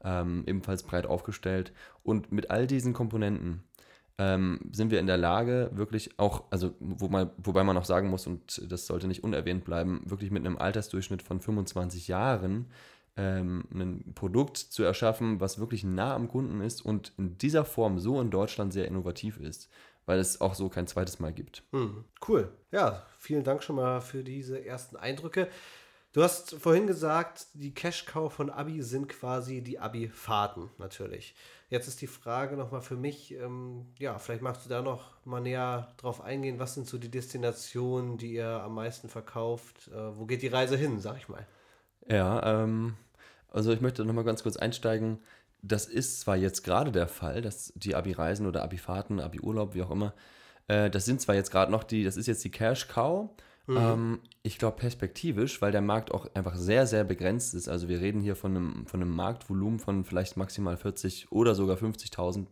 ähm, 0.03 0.43
ebenfalls 0.47 0.83
breit 0.83 1.05
aufgestellt. 1.05 1.71
Und 2.03 2.31
mit 2.31 2.51
all 2.51 2.67
diesen 2.67 2.93
Komponenten 2.93 3.63
ähm, 4.17 4.59
sind 4.71 4.91
wir 4.91 4.99
in 4.99 5.07
der 5.07 5.17
Lage, 5.17 5.71
wirklich 5.73 6.17
auch, 6.19 6.43
also 6.49 6.73
wo 6.79 7.07
man, 7.07 7.31
wobei 7.37 7.63
man 7.63 7.77
auch 7.77 7.85
sagen 7.85 8.09
muss, 8.09 8.27
und 8.27 8.61
das 8.71 8.87
sollte 8.87 9.07
nicht 9.07 9.23
unerwähnt 9.23 9.65
bleiben, 9.65 10.01
wirklich 10.05 10.31
mit 10.31 10.45
einem 10.45 10.57
Altersdurchschnitt 10.57 11.21
von 11.21 11.41
25 11.41 12.07
Jahren 12.07 12.67
ähm, 13.17 13.65
ein 13.73 14.13
Produkt 14.15 14.57
zu 14.57 14.83
erschaffen, 14.83 15.39
was 15.39 15.59
wirklich 15.59 15.83
nah 15.83 16.15
am 16.15 16.27
Kunden 16.27 16.61
ist 16.61 16.83
und 16.83 17.13
in 17.17 17.37
dieser 17.37 17.65
Form 17.65 17.99
so 17.99 18.21
in 18.21 18.31
Deutschland 18.31 18.73
sehr 18.73 18.87
innovativ 18.87 19.37
ist, 19.37 19.69
weil 20.05 20.19
es 20.19 20.39
auch 20.39 20.55
so 20.55 20.69
kein 20.69 20.87
zweites 20.87 21.19
Mal 21.19 21.33
gibt. 21.33 21.63
Hm, 21.71 22.05
cool. 22.27 22.51
Ja, 22.71 23.05
vielen 23.17 23.43
Dank 23.43 23.63
schon 23.63 23.75
mal 23.75 24.01
für 24.01 24.23
diese 24.23 24.65
ersten 24.65 24.95
Eindrücke. 24.95 25.49
Du 26.13 26.23
hast 26.23 26.55
vorhin 26.55 26.87
gesagt, 26.87 27.47
die 27.55 27.73
Cash-Cow 27.73 28.31
von 28.31 28.49
Abi 28.49 28.81
sind 28.81 29.09
quasi 29.09 29.61
die 29.61 29.79
Abi-Fahrten 29.79 30.69
natürlich. 30.77 31.35
Jetzt 31.75 31.89
ist 31.89 32.01
die 32.01 32.07
Frage 32.07 32.55
nochmal 32.55 32.79
für 32.79 32.95
mich, 32.95 33.33
ähm, 33.33 33.87
ja, 33.99 34.17
vielleicht 34.17 34.41
magst 34.41 34.63
du 34.65 34.69
da 34.69 34.81
noch 34.81 35.11
mal 35.25 35.41
näher 35.41 35.89
drauf 35.97 36.21
eingehen. 36.21 36.57
Was 36.57 36.73
sind 36.73 36.87
so 36.87 36.97
die 36.97 37.11
Destinationen, 37.11 38.17
die 38.17 38.31
ihr 38.31 38.47
am 38.47 38.75
meisten 38.75 39.09
verkauft? 39.09 39.89
Äh, 39.89 40.17
wo 40.17 40.25
geht 40.25 40.41
die 40.41 40.47
Reise 40.47 40.77
hin, 40.77 41.01
sag 41.01 41.17
ich 41.17 41.27
mal? 41.27 41.45
Ja, 42.07 42.61
ähm, 42.63 42.95
also 43.51 43.73
ich 43.73 43.81
möchte 43.81 44.05
nochmal 44.05 44.23
ganz 44.23 44.41
kurz 44.41 44.55
einsteigen. 44.55 45.19
Das 45.63 45.85
ist 45.85 46.21
zwar 46.21 46.37
jetzt 46.37 46.63
gerade 46.63 46.93
der 46.93 47.09
Fall, 47.09 47.41
dass 47.41 47.73
die 47.75 47.93
Abi-Reisen 47.93 48.47
oder 48.47 48.63
Abi-Fahrten, 48.63 49.19
Abi-Urlaub, 49.19 49.75
wie 49.75 49.83
auch 49.83 49.91
immer, 49.91 50.13
äh, 50.69 50.89
das 50.89 51.03
sind 51.03 51.19
zwar 51.19 51.35
jetzt 51.35 51.51
gerade 51.51 51.73
noch 51.73 51.83
die, 51.83 52.05
das 52.05 52.15
ist 52.15 52.27
jetzt 52.27 52.45
die 52.45 52.51
Cash-Cow, 52.51 53.31
Mhm. 53.67 53.77
Ähm, 53.77 54.19
ich 54.43 54.57
glaube 54.57 54.77
perspektivisch, 54.77 55.61
weil 55.61 55.71
der 55.71 55.81
Markt 55.81 56.11
auch 56.11 56.27
einfach 56.35 56.55
sehr, 56.55 56.85
sehr 56.85 57.03
begrenzt 57.03 57.53
ist. 57.53 57.67
Also 57.67 57.87
wir 57.87 57.99
reden 57.99 58.21
hier 58.21 58.35
von 58.35 58.55
einem, 58.55 58.85
von 58.87 59.01
einem 59.01 59.15
Marktvolumen 59.15 59.79
von 59.79 60.03
vielleicht 60.03 60.37
maximal 60.37 60.77
40 60.77 61.31
oder 61.31 61.55
sogar 61.55 61.77
50.000. 61.77 62.45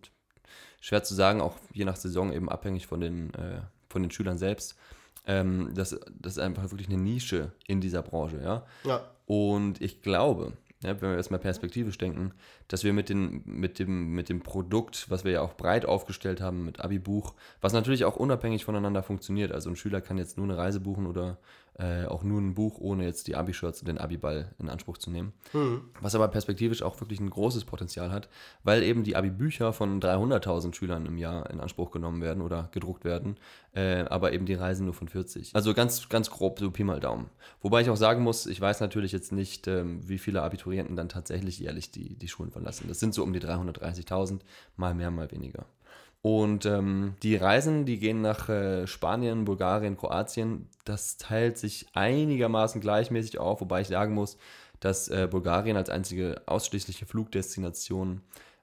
Schwer 0.82 1.03
zu 1.03 1.13
sagen, 1.13 1.39
auch 1.39 1.55
je 1.72 1.86
nach 1.86 1.96
Saison 1.96 2.34
eben 2.34 2.50
abhängig 2.50 2.88
von 2.88 3.00
den, 3.00 3.34
äh, 3.36 3.62
von 3.89 4.01
den 4.01 4.12
Schülern 4.12 4.38
selbst. 4.38 4.75
Ähm, 5.25 5.72
das, 5.74 5.98
das 6.20 6.34
ist 6.34 6.39
einfach 6.39 6.63
wirklich 6.72 6.89
eine 6.89 6.98
Nische 6.98 7.53
in 7.67 7.79
dieser 7.79 8.01
Branche, 8.01 8.41
ja. 8.43 8.65
ja. 8.84 9.10
Und 9.25 9.82
ich 9.82 10.01
glaube, 10.01 10.51
ja, 10.84 11.01
wenn 11.01 11.12
wir 11.12 11.17
erstmal 11.17 11.39
perspektivisch 11.39 11.98
denken, 11.98 12.34
dass 12.67 12.84
wir 12.84 12.93
mit, 12.93 13.10
den, 13.10 13.41
mit, 13.46 13.79
dem, 13.79 14.13
mit 14.13 14.29
dem 14.29 14.41
Produkt, 14.41 15.10
was 15.10 15.24
wir 15.24 15.32
ja 15.32 15.41
auch 15.41 15.55
breit 15.55 15.86
aufgestellt 15.86 16.41
haben, 16.41 16.65
mit 16.65 16.79
Abi-Buch, 16.79 17.34
was 17.62 17.74
natürlich 17.74 18.05
auch 18.05 18.15
unabhängig 18.15 18.65
voneinander 18.65 19.03
funktioniert. 19.03 19.51
Also 19.51 19.70
ein 19.70 19.75
Schüler 19.75 20.01
kann 20.01 20.17
jetzt 20.17 20.38
nur 20.38 20.46
eine 20.46 20.58
Reise 20.58 20.79
buchen 20.79 21.05
oder 21.05 21.38
äh, 21.79 22.05
auch 22.05 22.24
nur 22.24 22.39
ein 22.39 22.53
Buch, 22.53 22.77
ohne 22.77 23.05
jetzt 23.05 23.27
die 23.27 23.36
Abi-Shirts 23.36 23.82
und 23.82 23.88
den 23.88 23.98
Abi-Ball 23.98 24.53
in 24.60 24.70
Anspruch 24.70 24.98
zu 24.98 25.10
nehmen. 25.10 25.34
Mhm. 25.53 25.82
Was 26.01 26.13
aber 26.13 26.27
perspektivisch 26.27 26.84
auch 26.84 27.00
wirklich 27.01 27.20
ein 27.20 27.29
großes 27.29 27.65
Potenzial 27.65 28.12
hat, 28.12 28.29
weil 28.63 28.84
eben 28.84 29.03
die 29.03 29.15
Abi-Bücher 29.15 29.74
von 29.74 30.00
300.000 30.00 30.75
Schülern 30.75 31.05
im 31.05 31.17
Jahr 31.17 31.50
in 31.50 31.60
Anspruch 31.60 31.91
genommen 31.91 32.22
werden 32.22 32.41
oder 32.41 32.70
gedruckt 32.72 33.05
werden, 33.05 33.38
äh, 33.74 34.03
aber 34.03 34.34
eben 34.34 34.46
die 34.46 34.53
Reisen 34.53 34.86
nur 34.86 34.93
von 34.93 35.08
40. 35.08 35.55
Also 35.55 35.74
ganz, 35.74 36.10
ganz 36.10 36.29
grob, 36.29 36.60
so 36.60 36.70
Pi 36.70 36.84
mal 36.84 37.00
Daumen. 37.00 37.29
Wobei 37.62 37.82
ich 37.82 37.89
auch 37.89 37.98
sagen 37.98 38.22
muss, 38.22 38.46
ich 38.46 38.62
weiß 38.62 38.79
natürlich 38.79 39.12
jetzt 39.12 39.32
nicht, 39.32 39.67
ähm, 39.67 40.08
wie 40.08 40.20
viele 40.20 40.43
Abiturienten 40.43 40.96
dann 40.96 41.10
tatsächlich 41.10 41.58
jährlich 41.58 41.89
die, 41.89 42.15
die 42.15 42.27
Schulen 42.27 42.51
verlassen. 42.54 42.88
Das 42.88 43.00
sind 43.00 43.14
so 43.14 43.24
um 43.24 43.34
die 43.34 43.42
330.000, 43.42 44.40
mal 44.78 44.94
mehr, 44.94 45.12
mal 45.12 45.32
weniger. 45.32 45.66
Und 46.22 46.66
ähm, 46.66 47.16
die 47.22 47.36
Reisen, 47.36 47.86
die 47.86 48.00
gehen 48.00 48.22
nach 48.22 48.48
äh, 48.48 48.88
Spanien, 48.88 49.44
Bulgarien, 49.44 49.98
Kroatien. 49.98 50.70
Das 50.86 51.18
teilt 51.18 51.58
sich 51.58 51.88
einigermaßen 51.94 52.80
gleichmäßig 52.80 53.40
auf, 53.40 53.60
wobei 53.60 53.82
ich 53.82 53.90
sagen 53.90 54.14
muss, 54.14 54.38
dass 54.80 55.10
äh, 55.10 55.28
Bulgarien 55.30 55.76
als 55.76 55.90
einzige 55.90 56.42
ausschließliche 56.46 57.06
Flugdestination 57.06 58.22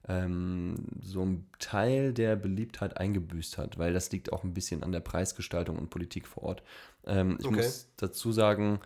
ähm, 0.09 0.75
so 1.03 1.21
einen 1.21 1.51
Teil 1.59 2.15
der 2.15 2.37
Beliebtheit 2.37 2.97
eingebüßt 2.97 3.59
hat, 3.59 3.79
weil 3.79 3.93
das 3.93 4.11
liegt 4.11 4.33
auch 4.33 4.43
ein 4.43 4.55
bisschen 4.55 4.83
an 4.83 4.93
der 4.93 5.01
Preisgestaltung 5.01 5.79
und 5.79 5.91
Politik 5.91 6.27
vor 6.27 6.45
Ort. 6.45 6.63
Ähm, 7.07 7.37
ich 7.39 7.47
okay. 7.47 7.57
muss 7.57 7.89
dazu 7.97 8.33
sagen, 8.33 8.81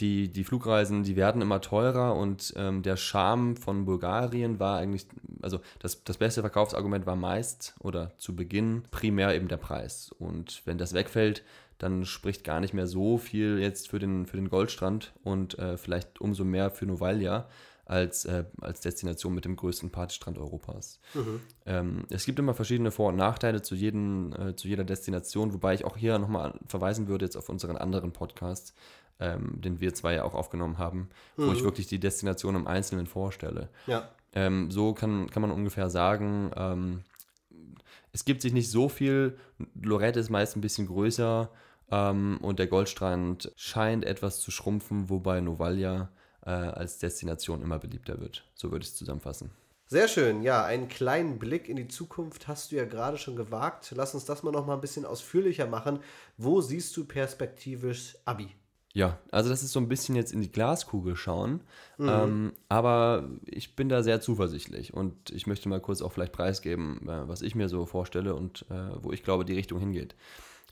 die, 0.00 0.32
die 0.32 0.44
Flugreisen, 0.44 1.02
die 1.02 1.16
werden 1.16 1.42
immer 1.42 1.60
teurer 1.60 2.14
und 2.14 2.54
ähm, 2.56 2.82
der 2.82 2.96
Charme 2.96 3.56
von 3.56 3.84
Bulgarien 3.84 4.60
war 4.60 4.78
eigentlich, 4.78 5.06
also 5.42 5.60
das, 5.80 6.04
das 6.04 6.18
beste 6.18 6.40
Verkaufsargument 6.40 7.06
war 7.06 7.16
meist 7.16 7.74
oder 7.80 8.12
zu 8.16 8.36
Beginn 8.36 8.84
primär 8.90 9.34
eben 9.34 9.48
der 9.48 9.56
Preis. 9.56 10.10
Und 10.18 10.62
wenn 10.64 10.78
das 10.78 10.94
wegfällt, 10.94 11.42
dann 11.78 12.04
spricht 12.04 12.44
gar 12.44 12.60
nicht 12.60 12.74
mehr 12.74 12.86
so 12.86 13.18
viel 13.18 13.58
jetzt 13.58 13.88
für 13.88 13.98
den, 13.98 14.26
für 14.26 14.36
den 14.36 14.50
Goldstrand 14.50 15.12
und 15.22 15.58
äh, 15.58 15.76
vielleicht 15.76 16.20
umso 16.20 16.44
mehr 16.44 16.70
für 16.70 16.86
Novalia 16.86 17.46
als, 17.88 18.26
äh, 18.26 18.44
als 18.60 18.80
Destination 18.82 19.34
mit 19.34 19.44
dem 19.44 19.56
größten 19.56 19.90
Partystrand 19.90 20.38
Europas. 20.38 21.00
Mhm. 21.14 21.40
Ähm, 21.64 22.04
es 22.10 22.26
gibt 22.26 22.38
immer 22.38 22.54
verschiedene 22.54 22.90
Vor- 22.90 23.08
und 23.08 23.16
Nachteile 23.16 23.62
zu, 23.62 23.74
jeden, 23.74 24.32
äh, 24.34 24.54
zu 24.54 24.68
jeder 24.68 24.84
Destination, 24.84 25.54
wobei 25.54 25.74
ich 25.74 25.84
auch 25.84 25.96
hier 25.96 26.18
nochmal 26.18 26.52
verweisen 26.66 27.08
würde 27.08 27.24
jetzt 27.24 27.36
auf 27.36 27.48
unseren 27.48 27.76
anderen 27.76 28.12
Podcast, 28.12 28.74
ähm, 29.20 29.60
den 29.60 29.80
wir 29.80 29.94
zwei 29.94 30.14
ja 30.14 30.24
auch 30.24 30.34
aufgenommen 30.34 30.78
haben, 30.78 31.08
mhm. 31.36 31.48
wo 31.48 31.52
ich 31.52 31.64
wirklich 31.64 31.86
die 31.86 32.00
Destination 32.00 32.54
im 32.54 32.66
Einzelnen 32.66 33.06
vorstelle. 33.06 33.68
Ja. 33.86 34.08
Ähm, 34.32 34.70
so 34.70 34.92
kann, 34.92 35.28
kann 35.30 35.42
man 35.42 35.50
ungefähr 35.50 35.90
sagen, 35.90 36.50
ähm, 36.56 37.02
es 38.12 38.24
gibt 38.24 38.42
sich 38.42 38.52
nicht 38.52 38.70
so 38.70 38.88
viel. 38.88 39.38
Lorette 39.80 40.20
ist 40.20 40.30
meist 40.30 40.56
ein 40.56 40.60
bisschen 40.60 40.86
größer 40.86 41.50
ähm, 41.90 42.38
und 42.42 42.58
der 42.58 42.66
Goldstrand 42.66 43.52
scheint 43.56 44.04
etwas 44.04 44.40
zu 44.40 44.50
schrumpfen, 44.50 45.08
wobei 45.08 45.40
Novalia 45.40 46.10
äh, 46.44 46.50
als 46.50 46.98
Destination 46.98 47.62
immer 47.62 47.78
beliebter 47.78 48.20
wird. 48.20 48.44
So 48.54 48.70
würde 48.70 48.82
ich 48.82 48.90
es 48.90 48.96
zusammenfassen. 48.96 49.50
Sehr 49.86 50.06
schön. 50.06 50.42
Ja, 50.42 50.64
einen 50.64 50.88
kleinen 50.88 51.38
Blick 51.38 51.66
in 51.66 51.76
die 51.76 51.88
Zukunft 51.88 52.46
hast 52.46 52.72
du 52.72 52.76
ja 52.76 52.84
gerade 52.84 53.16
schon 53.16 53.36
gewagt. 53.36 53.92
Lass 53.96 54.12
uns 54.12 54.26
das 54.26 54.42
mal 54.42 54.50
noch 54.50 54.66
mal 54.66 54.74
ein 54.74 54.82
bisschen 54.82 55.06
ausführlicher 55.06 55.66
machen. 55.66 56.00
Wo 56.36 56.60
siehst 56.60 56.94
du 56.96 57.06
perspektivisch 57.06 58.16
Abi? 58.26 58.50
Ja, 58.94 59.18
also 59.30 59.50
das 59.50 59.62
ist 59.62 59.72
so 59.72 59.80
ein 59.80 59.88
bisschen 59.88 60.16
jetzt 60.16 60.32
in 60.32 60.40
die 60.40 60.50
Glaskugel 60.50 61.14
schauen. 61.14 61.60
Mhm. 61.98 62.08
Ähm, 62.08 62.52
aber 62.68 63.28
ich 63.44 63.76
bin 63.76 63.88
da 63.88 64.02
sehr 64.02 64.20
zuversichtlich 64.20 64.94
und 64.94 65.30
ich 65.30 65.46
möchte 65.46 65.68
mal 65.68 65.80
kurz 65.80 66.02
auch 66.02 66.12
vielleicht 66.12 66.32
preisgeben, 66.32 67.08
äh, 67.08 67.28
was 67.28 67.42
ich 67.42 67.54
mir 67.54 67.68
so 67.68 67.84
vorstelle 67.86 68.34
und 68.34 68.64
äh, 68.70 69.02
wo 69.02 69.12
ich 69.12 69.22
glaube, 69.22 69.44
die 69.44 69.54
Richtung 69.54 69.78
hingeht. 69.78 70.14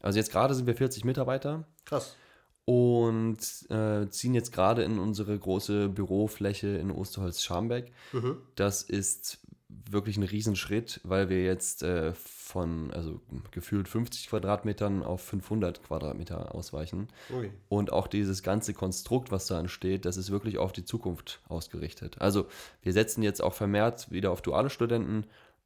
Also 0.01 0.19
jetzt 0.19 0.33
gerade 0.33 0.55
sind 0.55 0.67
wir 0.67 0.75
40 0.75 1.05
Mitarbeiter. 1.05 1.65
Krass. 1.85 2.17
Und 2.65 3.39
äh, 3.71 4.09
ziehen 4.09 4.35
jetzt 4.35 4.53
gerade 4.53 4.83
in 4.83 4.99
unsere 4.99 5.39
große 5.39 5.89
Bürofläche 5.89 6.69
in 6.69 6.91
Osterholz-Scharmbeck. 6.91 7.93
Mhm. 8.13 8.39
Das 8.57 8.83
ist 8.83 9.39
wirklich 9.69 10.17
ein 10.17 10.23
Riesenschritt, 10.23 11.01
weil 11.03 11.29
wir 11.29 11.43
jetzt 11.45 11.83
äh, 11.83 12.13
von 12.15 12.91
also 12.93 13.21
gefühlt 13.51 13.89
50 13.89 14.29
Quadratmetern 14.29 15.03
auf 15.03 15.23
500 15.23 15.83
Quadratmeter 15.83 16.55
ausweichen. 16.55 17.09
Ui. 17.35 17.51
Und 17.69 17.93
auch 17.93 18.07
dieses 18.07 18.43
ganze 18.43 18.75
Konstrukt, 18.75 19.33
was 19.33 19.47
da 19.47 19.59
entsteht, 19.59 20.05
das 20.05 20.17
ist 20.17 20.31
wirklich 20.31 20.59
auf 20.59 20.73
die 20.73 20.85
Zukunft 20.85 21.41
ausgerichtet. 21.49 22.21
Also 22.21 22.47
wir 22.83 22.93
setzen 22.93 23.23
jetzt 23.23 23.43
auch 23.43 23.55
vermehrt 23.55 24.11
wieder 24.11 24.31
auf 24.31 24.41
duale 24.41 24.71
Studenten, 24.71 25.25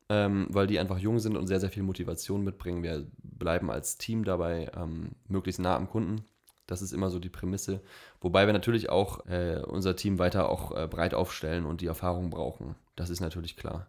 ähm, 0.08 0.46
weil 0.50 0.66
die 0.66 0.78
einfach 0.78 0.98
jung 0.98 1.18
sind 1.18 1.36
und 1.36 1.46
sehr, 1.46 1.60
sehr 1.60 1.70
viel 1.70 1.82
Motivation 1.82 2.42
mitbringen. 2.42 2.82
Wir 2.82 3.06
bleiben 3.22 3.70
als 3.70 3.98
Team 3.98 4.24
dabei 4.24 4.70
ähm, 4.76 5.10
möglichst 5.28 5.60
nah 5.60 5.76
am 5.76 5.88
Kunden. 5.88 6.24
Das 6.66 6.82
ist 6.82 6.92
immer 6.92 7.10
so 7.10 7.18
die 7.18 7.28
Prämisse. 7.28 7.80
Wobei 8.20 8.46
wir 8.46 8.52
natürlich 8.52 8.90
auch 8.90 9.26
äh, 9.26 9.60
unser 9.66 9.96
Team 9.96 10.18
weiter 10.18 10.48
auch 10.48 10.76
äh, 10.76 10.86
breit 10.86 11.14
aufstellen 11.14 11.66
und 11.66 11.80
die 11.80 11.86
Erfahrung 11.86 12.30
brauchen. 12.30 12.76
Das 13.00 13.08
ist 13.08 13.20
natürlich 13.20 13.56
klar. 13.56 13.86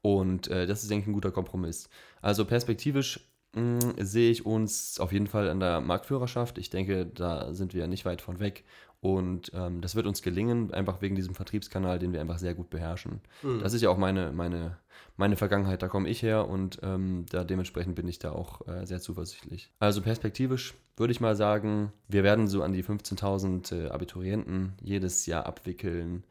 Und 0.00 0.48
äh, 0.48 0.66
das 0.66 0.82
ist, 0.82 0.90
denke 0.90 1.02
ich, 1.02 1.08
ein 1.08 1.12
guter 1.12 1.30
Kompromiss. 1.30 1.90
Also 2.22 2.46
perspektivisch 2.46 3.20
mh, 3.52 3.62
mm, 3.62 3.94
sehe 3.98 4.30
ich 4.30 4.46
uns 4.46 4.98
auf 4.98 5.12
jeden 5.12 5.26
Fall 5.26 5.50
an 5.50 5.60
der 5.60 5.82
Marktführerschaft. 5.82 6.56
Ich 6.56 6.70
denke, 6.70 7.04
da 7.04 7.52
sind 7.52 7.74
wir 7.74 7.86
nicht 7.88 8.06
weit 8.06 8.22
von 8.22 8.40
weg. 8.40 8.64
Und 9.02 9.52
ähm, 9.54 9.82
das 9.82 9.96
wird 9.96 10.06
uns 10.06 10.22
gelingen, 10.22 10.72
einfach 10.72 11.02
wegen 11.02 11.14
diesem 11.14 11.34
Vertriebskanal, 11.34 11.98
den 11.98 12.14
wir 12.14 12.22
einfach 12.22 12.38
sehr 12.38 12.54
gut 12.54 12.70
beherrschen. 12.70 13.20
Mhm. 13.42 13.60
Das 13.60 13.74
ist 13.74 13.82
ja 13.82 13.90
auch 13.90 13.98
meine, 13.98 14.32
meine, 14.32 14.78
meine 15.18 15.36
Vergangenheit, 15.36 15.82
da 15.82 15.88
komme 15.88 16.08
ich 16.08 16.22
her 16.22 16.48
und 16.48 16.78
ähm, 16.82 17.26
da 17.28 17.44
dementsprechend 17.44 17.96
bin 17.96 18.08
ich 18.08 18.18
da 18.18 18.32
auch 18.32 18.66
äh, 18.66 18.86
sehr 18.86 19.02
zuversichtlich. 19.02 19.70
Also 19.78 20.00
perspektivisch 20.00 20.72
würde 20.96 21.12
ich 21.12 21.20
mal 21.20 21.36
sagen, 21.36 21.92
wir 22.08 22.22
werden 22.22 22.48
so 22.48 22.62
an 22.62 22.72
die 22.72 22.82
15.000 22.82 23.74
äh, 23.74 23.88
Abiturienten 23.90 24.72
jedes 24.80 25.26
Jahr 25.26 25.44
abwickeln. 25.44 26.24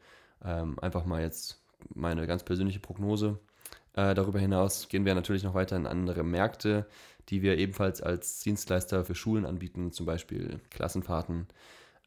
Ähm, 0.44 0.76
einfach 0.80 1.04
mal 1.04 1.22
jetzt 1.22 1.63
meine 1.94 2.26
ganz 2.26 2.44
persönliche 2.44 2.80
Prognose. 2.80 3.38
Äh, 3.94 4.14
darüber 4.14 4.38
hinaus 4.38 4.88
gehen 4.88 5.04
wir 5.04 5.14
natürlich 5.14 5.44
noch 5.44 5.54
weiter 5.54 5.76
in 5.76 5.86
andere 5.86 6.22
Märkte, 6.22 6.86
die 7.28 7.42
wir 7.42 7.58
ebenfalls 7.58 8.02
als 8.02 8.40
Dienstleister 8.40 9.04
für 9.04 9.14
Schulen 9.14 9.46
anbieten, 9.46 9.92
zum 9.92 10.06
Beispiel 10.06 10.60
Klassenfahrten. 10.70 11.46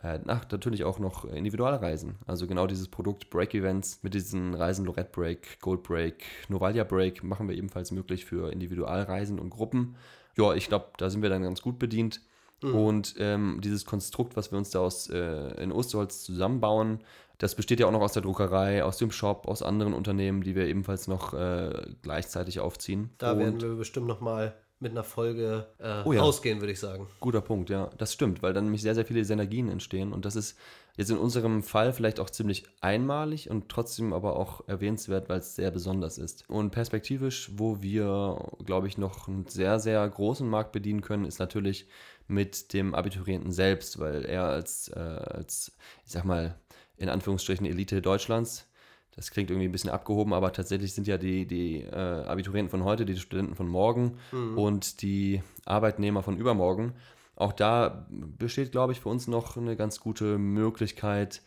Äh, 0.04 0.20
nach, 0.26 0.50
natürlich 0.52 0.84
auch 0.84 1.00
noch 1.00 1.26
Individualreisen. 1.26 2.18
Also 2.28 2.46
genau 2.46 2.68
dieses 2.68 2.88
Produkt 2.88 3.30
Break 3.30 3.56
Events 3.56 4.04
mit 4.04 4.14
diesen 4.14 4.54
Reisen 4.54 4.86
Lorette 4.86 5.12
Break, 5.12 5.60
Gold 5.60 5.82
Break, 5.84 6.24
Novalia 6.50 6.84
Break 6.84 7.24
machen 7.24 7.48
wir 7.48 7.56
ebenfalls 7.56 7.92
möglich 7.92 8.26
für 8.26 8.52
Individualreisen 8.52 9.40
und 9.40 9.50
Gruppen. 9.50 9.96
Ja, 10.38 10.54
ich 10.54 10.68
glaube, 10.68 10.90
da 10.98 11.10
sind 11.10 11.24
wir 11.24 11.30
dann 11.30 11.42
ganz 11.42 11.62
gut 11.62 11.80
bedient. 11.80 12.22
Mhm. 12.62 12.76
Und 12.76 13.16
ähm, 13.20 13.60
dieses 13.62 13.86
Konstrukt, 13.86 14.36
was 14.36 14.52
wir 14.52 14.58
uns 14.58 14.72
da 14.72 14.80
aus, 14.80 15.10
äh, 15.10 15.62
in 15.62 15.72
Osterholz 15.72 16.24
zusammenbauen, 16.24 17.00
das 17.38 17.54
besteht 17.54 17.80
ja 17.80 17.88
auch 17.88 17.92
noch 17.92 18.02
aus 18.02 18.14
der 18.14 18.24
Druckerei, 18.24 18.84
aus 18.84 18.98
dem 18.98 19.12
Shop, 19.12 19.48
aus 19.48 19.62
anderen 19.62 19.94
Unternehmen, 19.94 20.42
die 20.42 20.56
wir 20.56 20.66
ebenfalls 20.66 21.08
noch 21.08 21.34
äh, 21.34 21.72
gleichzeitig 22.02 22.60
aufziehen. 22.60 23.12
Da 23.20 23.34
Und 23.34 23.40
werden 23.40 23.62
wir 23.62 23.76
bestimmt 23.76 24.08
noch 24.08 24.22
mal 24.22 24.56
mit 24.80 24.92
einer 24.92 25.04
Folge 25.04 25.68
äh, 25.80 26.04
oh 26.06 26.14
ja. 26.14 26.22
ausgehen, 26.22 26.60
würde 26.60 26.72
ich 26.72 26.80
sagen. 26.80 27.08
Guter 27.20 27.42
Punkt, 27.42 27.70
ja. 27.70 27.90
Das 27.98 28.14
stimmt, 28.14 28.44
weil 28.44 28.54
dann 28.54 28.66
nämlich 28.66 28.82
sehr, 28.82 28.94
sehr 28.94 29.06
viele 29.06 29.26
Synergien 29.26 29.70
entstehen. 29.70 30.14
Und 30.14 30.26
das 30.26 30.36
ist 30.36 30.58
jetzt 30.98 31.10
in 31.10 31.18
unserem 31.18 31.64
Fall 31.64 31.94
vielleicht 31.94 32.20
auch 32.20 32.30
ziemlich 32.30 32.66
einmalig 32.82 33.50
und 33.50 33.70
trotzdem 33.70 34.14
aber 34.14 34.36
auch 34.36 34.68
erwähnenswert, 34.68 35.30
weil 35.30 35.40
es 35.40 35.56
sehr 35.56 35.72
besonders 35.72 36.20
ist. 36.20 36.44
Und 36.48 36.72
perspektivisch, 36.72 37.52
wo 37.56 37.82
wir, 37.82 38.52
glaube 38.66 38.88
ich, 38.88 38.98
noch 38.98 39.28
einen 39.28 39.48
sehr, 39.48 39.80
sehr 39.80 40.08
großen 40.08 40.48
Markt 40.48 40.72
bedienen 40.72 41.02
können, 41.02 41.26
ist 41.26 41.40
natürlich 41.40 41.88
mit 42.28 42.74
dem 42.74 42.94
Abiturienten 42.94 43.52
selbst, 43.52 44.00
weil 44.00 44.26
er 44.26 44.44
als, 44.44 44.90
äh, 44.90 45.00
als 45.00 45.72
ich 46.06 46.12
sag 46.12 46.26
mal, 46.26 46.56
in 46.98 47.10
Anführungsstrichen 47.10 47.66
Elite 47.66 48.02
Deutschlands. 48.02 48.68
Das 49.16 49.32
klingt 49.32 49.50
irgendwie 49.50 49.68
ein 49.68 49.72
bisschen 49.72 49.90
abgehoben, 49.90 50.34
aber 50.34 50.54
tatsächlich 50.54 50.94
sind 50.94 51.08
ja 51.08 51.18
die, 51.18 51.48
die 51.48 51.82
äh, 51.82 51.96
Abiturienten 51.96 52.70
von 52.70 52.84
heute, 52.84 53.06
die 53.06 53.18
Studenten 53.18 53.56
von 53.56 53.68
morgen 53.68 54.20
mhm. 54.32 54.58
und 54.58 55.02
die 55.02 55.42
Arbeitnehmer 55.66 56.22
von 56.22 56.38
übermorgen. 56.38 56.94
Auch 57.36 57.54
da 57.54 58.08
besteht, 58.10 58.72
glaube 58.72 58.94
ich, 58.94 59.00
für 59.00 59.10
uns 59.10 59.28
noch 59.28 59.58
eine 59.58 59.76
ganz 59.76 60.00
gute 60.00 60.38
Möglichkeit, 60.38 61.42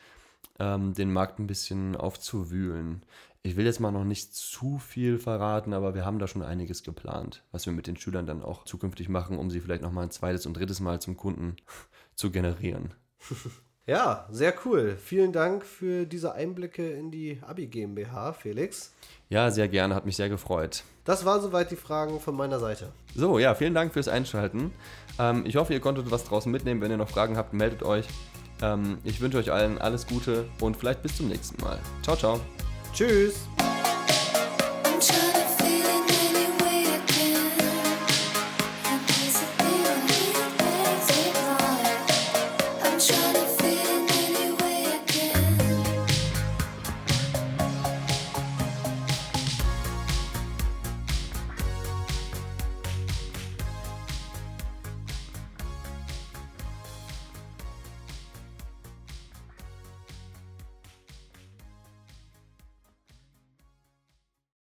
ähm, 0.58 0.94
den 0.94 1.12
Markt 1.12 1.38
ein 1.38 1.46
bisschen 1.46 1.96
aufzuwühlen. 1.96 3.02
Ich 3.42 3.56
will 3.56 3.64
jetzt 3.64 3.80
mal 3.80 3.90
noch 3.90 4.04
nicht 4.04 4.34
zu 4.34 4.78
viel 4.78 5.18
verraten, 5.18 5.72
aber 5.72 5.94
wir 5.94 6.04
haben 6.04 6.18
da 6.18 6.26
schon 6.26 6.42
einiges 6.42 6.82
geplant, 6.82 7.42
was 7.52 7.64
wir 7.64 7.72
mit 7.72 7.86
den 7.86 7.96
Schülern 7.96 8.26
dann 8.26 8.42
auch 8.42 8.64
zukünftig 8.64 9.08
machen, 9.08 9.38
um 9.38 9.50
sie 9.50 9.60
vielleicht 9.60 9.82
noch 9.82 9.92
mal 9.92 10.02
ein 10.02 10.10
zweites 10.10 10.44
und 10.44 10.54
drittes 10.54 10.80
Mal 10.80 11.00
zum 11.00 11.16
Kunden 11.16 11.56
zu 12.14 12.30
generieren. 12.30 12.94
Ja, 13.86 14.28
sehr 14.30 14.54
cool. 14.64 14.96
Vielen 15.02 15.32
Dank 15.32 15.64
für 15.64 16.06
diese 16.06 16.32
Einblicke 16.32 16.92
in 16.92 17.10
die 17.10 17.40
Abi 17.44 17.66
GmbH, 17.66 18.34
Felix. 18.34 18.92
Ja, 19.30 19.50
sehr 19.50 19.66
gerne, 19.66 19.96
hat 19.96 20.06
mich 20.06 20.14
sehr 20.14 20.28
gefreut. 20.28 20.84
Das 21.04 21.24
waren 21.24 21.40
soweit 21.40 21.72
die 21.72 21.76
Fragen 21.76 22.20
von 22.20 22.36
meiner 22.36 22.60
Seite. 22.60 22.92
So, 23.16 23.40
ja, 23.40 23.54
vielen 23.56 23.74
Dank 23.74 23.92
fürs 23.92 24.06
Einschalten. 24.06 24.70
Ähm, 25.18 25.44
ich 25.44 25.56
hoffe, 25.56 25.72
ihr 25.72 25.80
konntet 25.80 26.08
was 26.12 26.22
draußen 26.22 26.52
mitnehmen. 26.52 26.80
Wenn 26.80 26.92
ihr 26.92 26.98
noch 26.98 27.08
Fragen 27.08 27.36
habt, 27.36 27.52
meldet 27.52 27.82
euch. 27.82 28.06
Ähm, 28.62 28.98
ich 29.02 29.20
wünsche 29.20 29.38
euch 29.38 29.50
allen 29.50 29.78
alles 29.78 30.06
Gute 30.06 30.44
und 30.60 30.76
vielleicht 30.76 31.02
bis 31.02 31.16
zum 31.16 31.26
nächsten 31.26 31.60
Mal. 31.60 31.80
Ciao, 32.02 32.16
ciao. 32.16 32.40
Tschüss. 32.92 33.34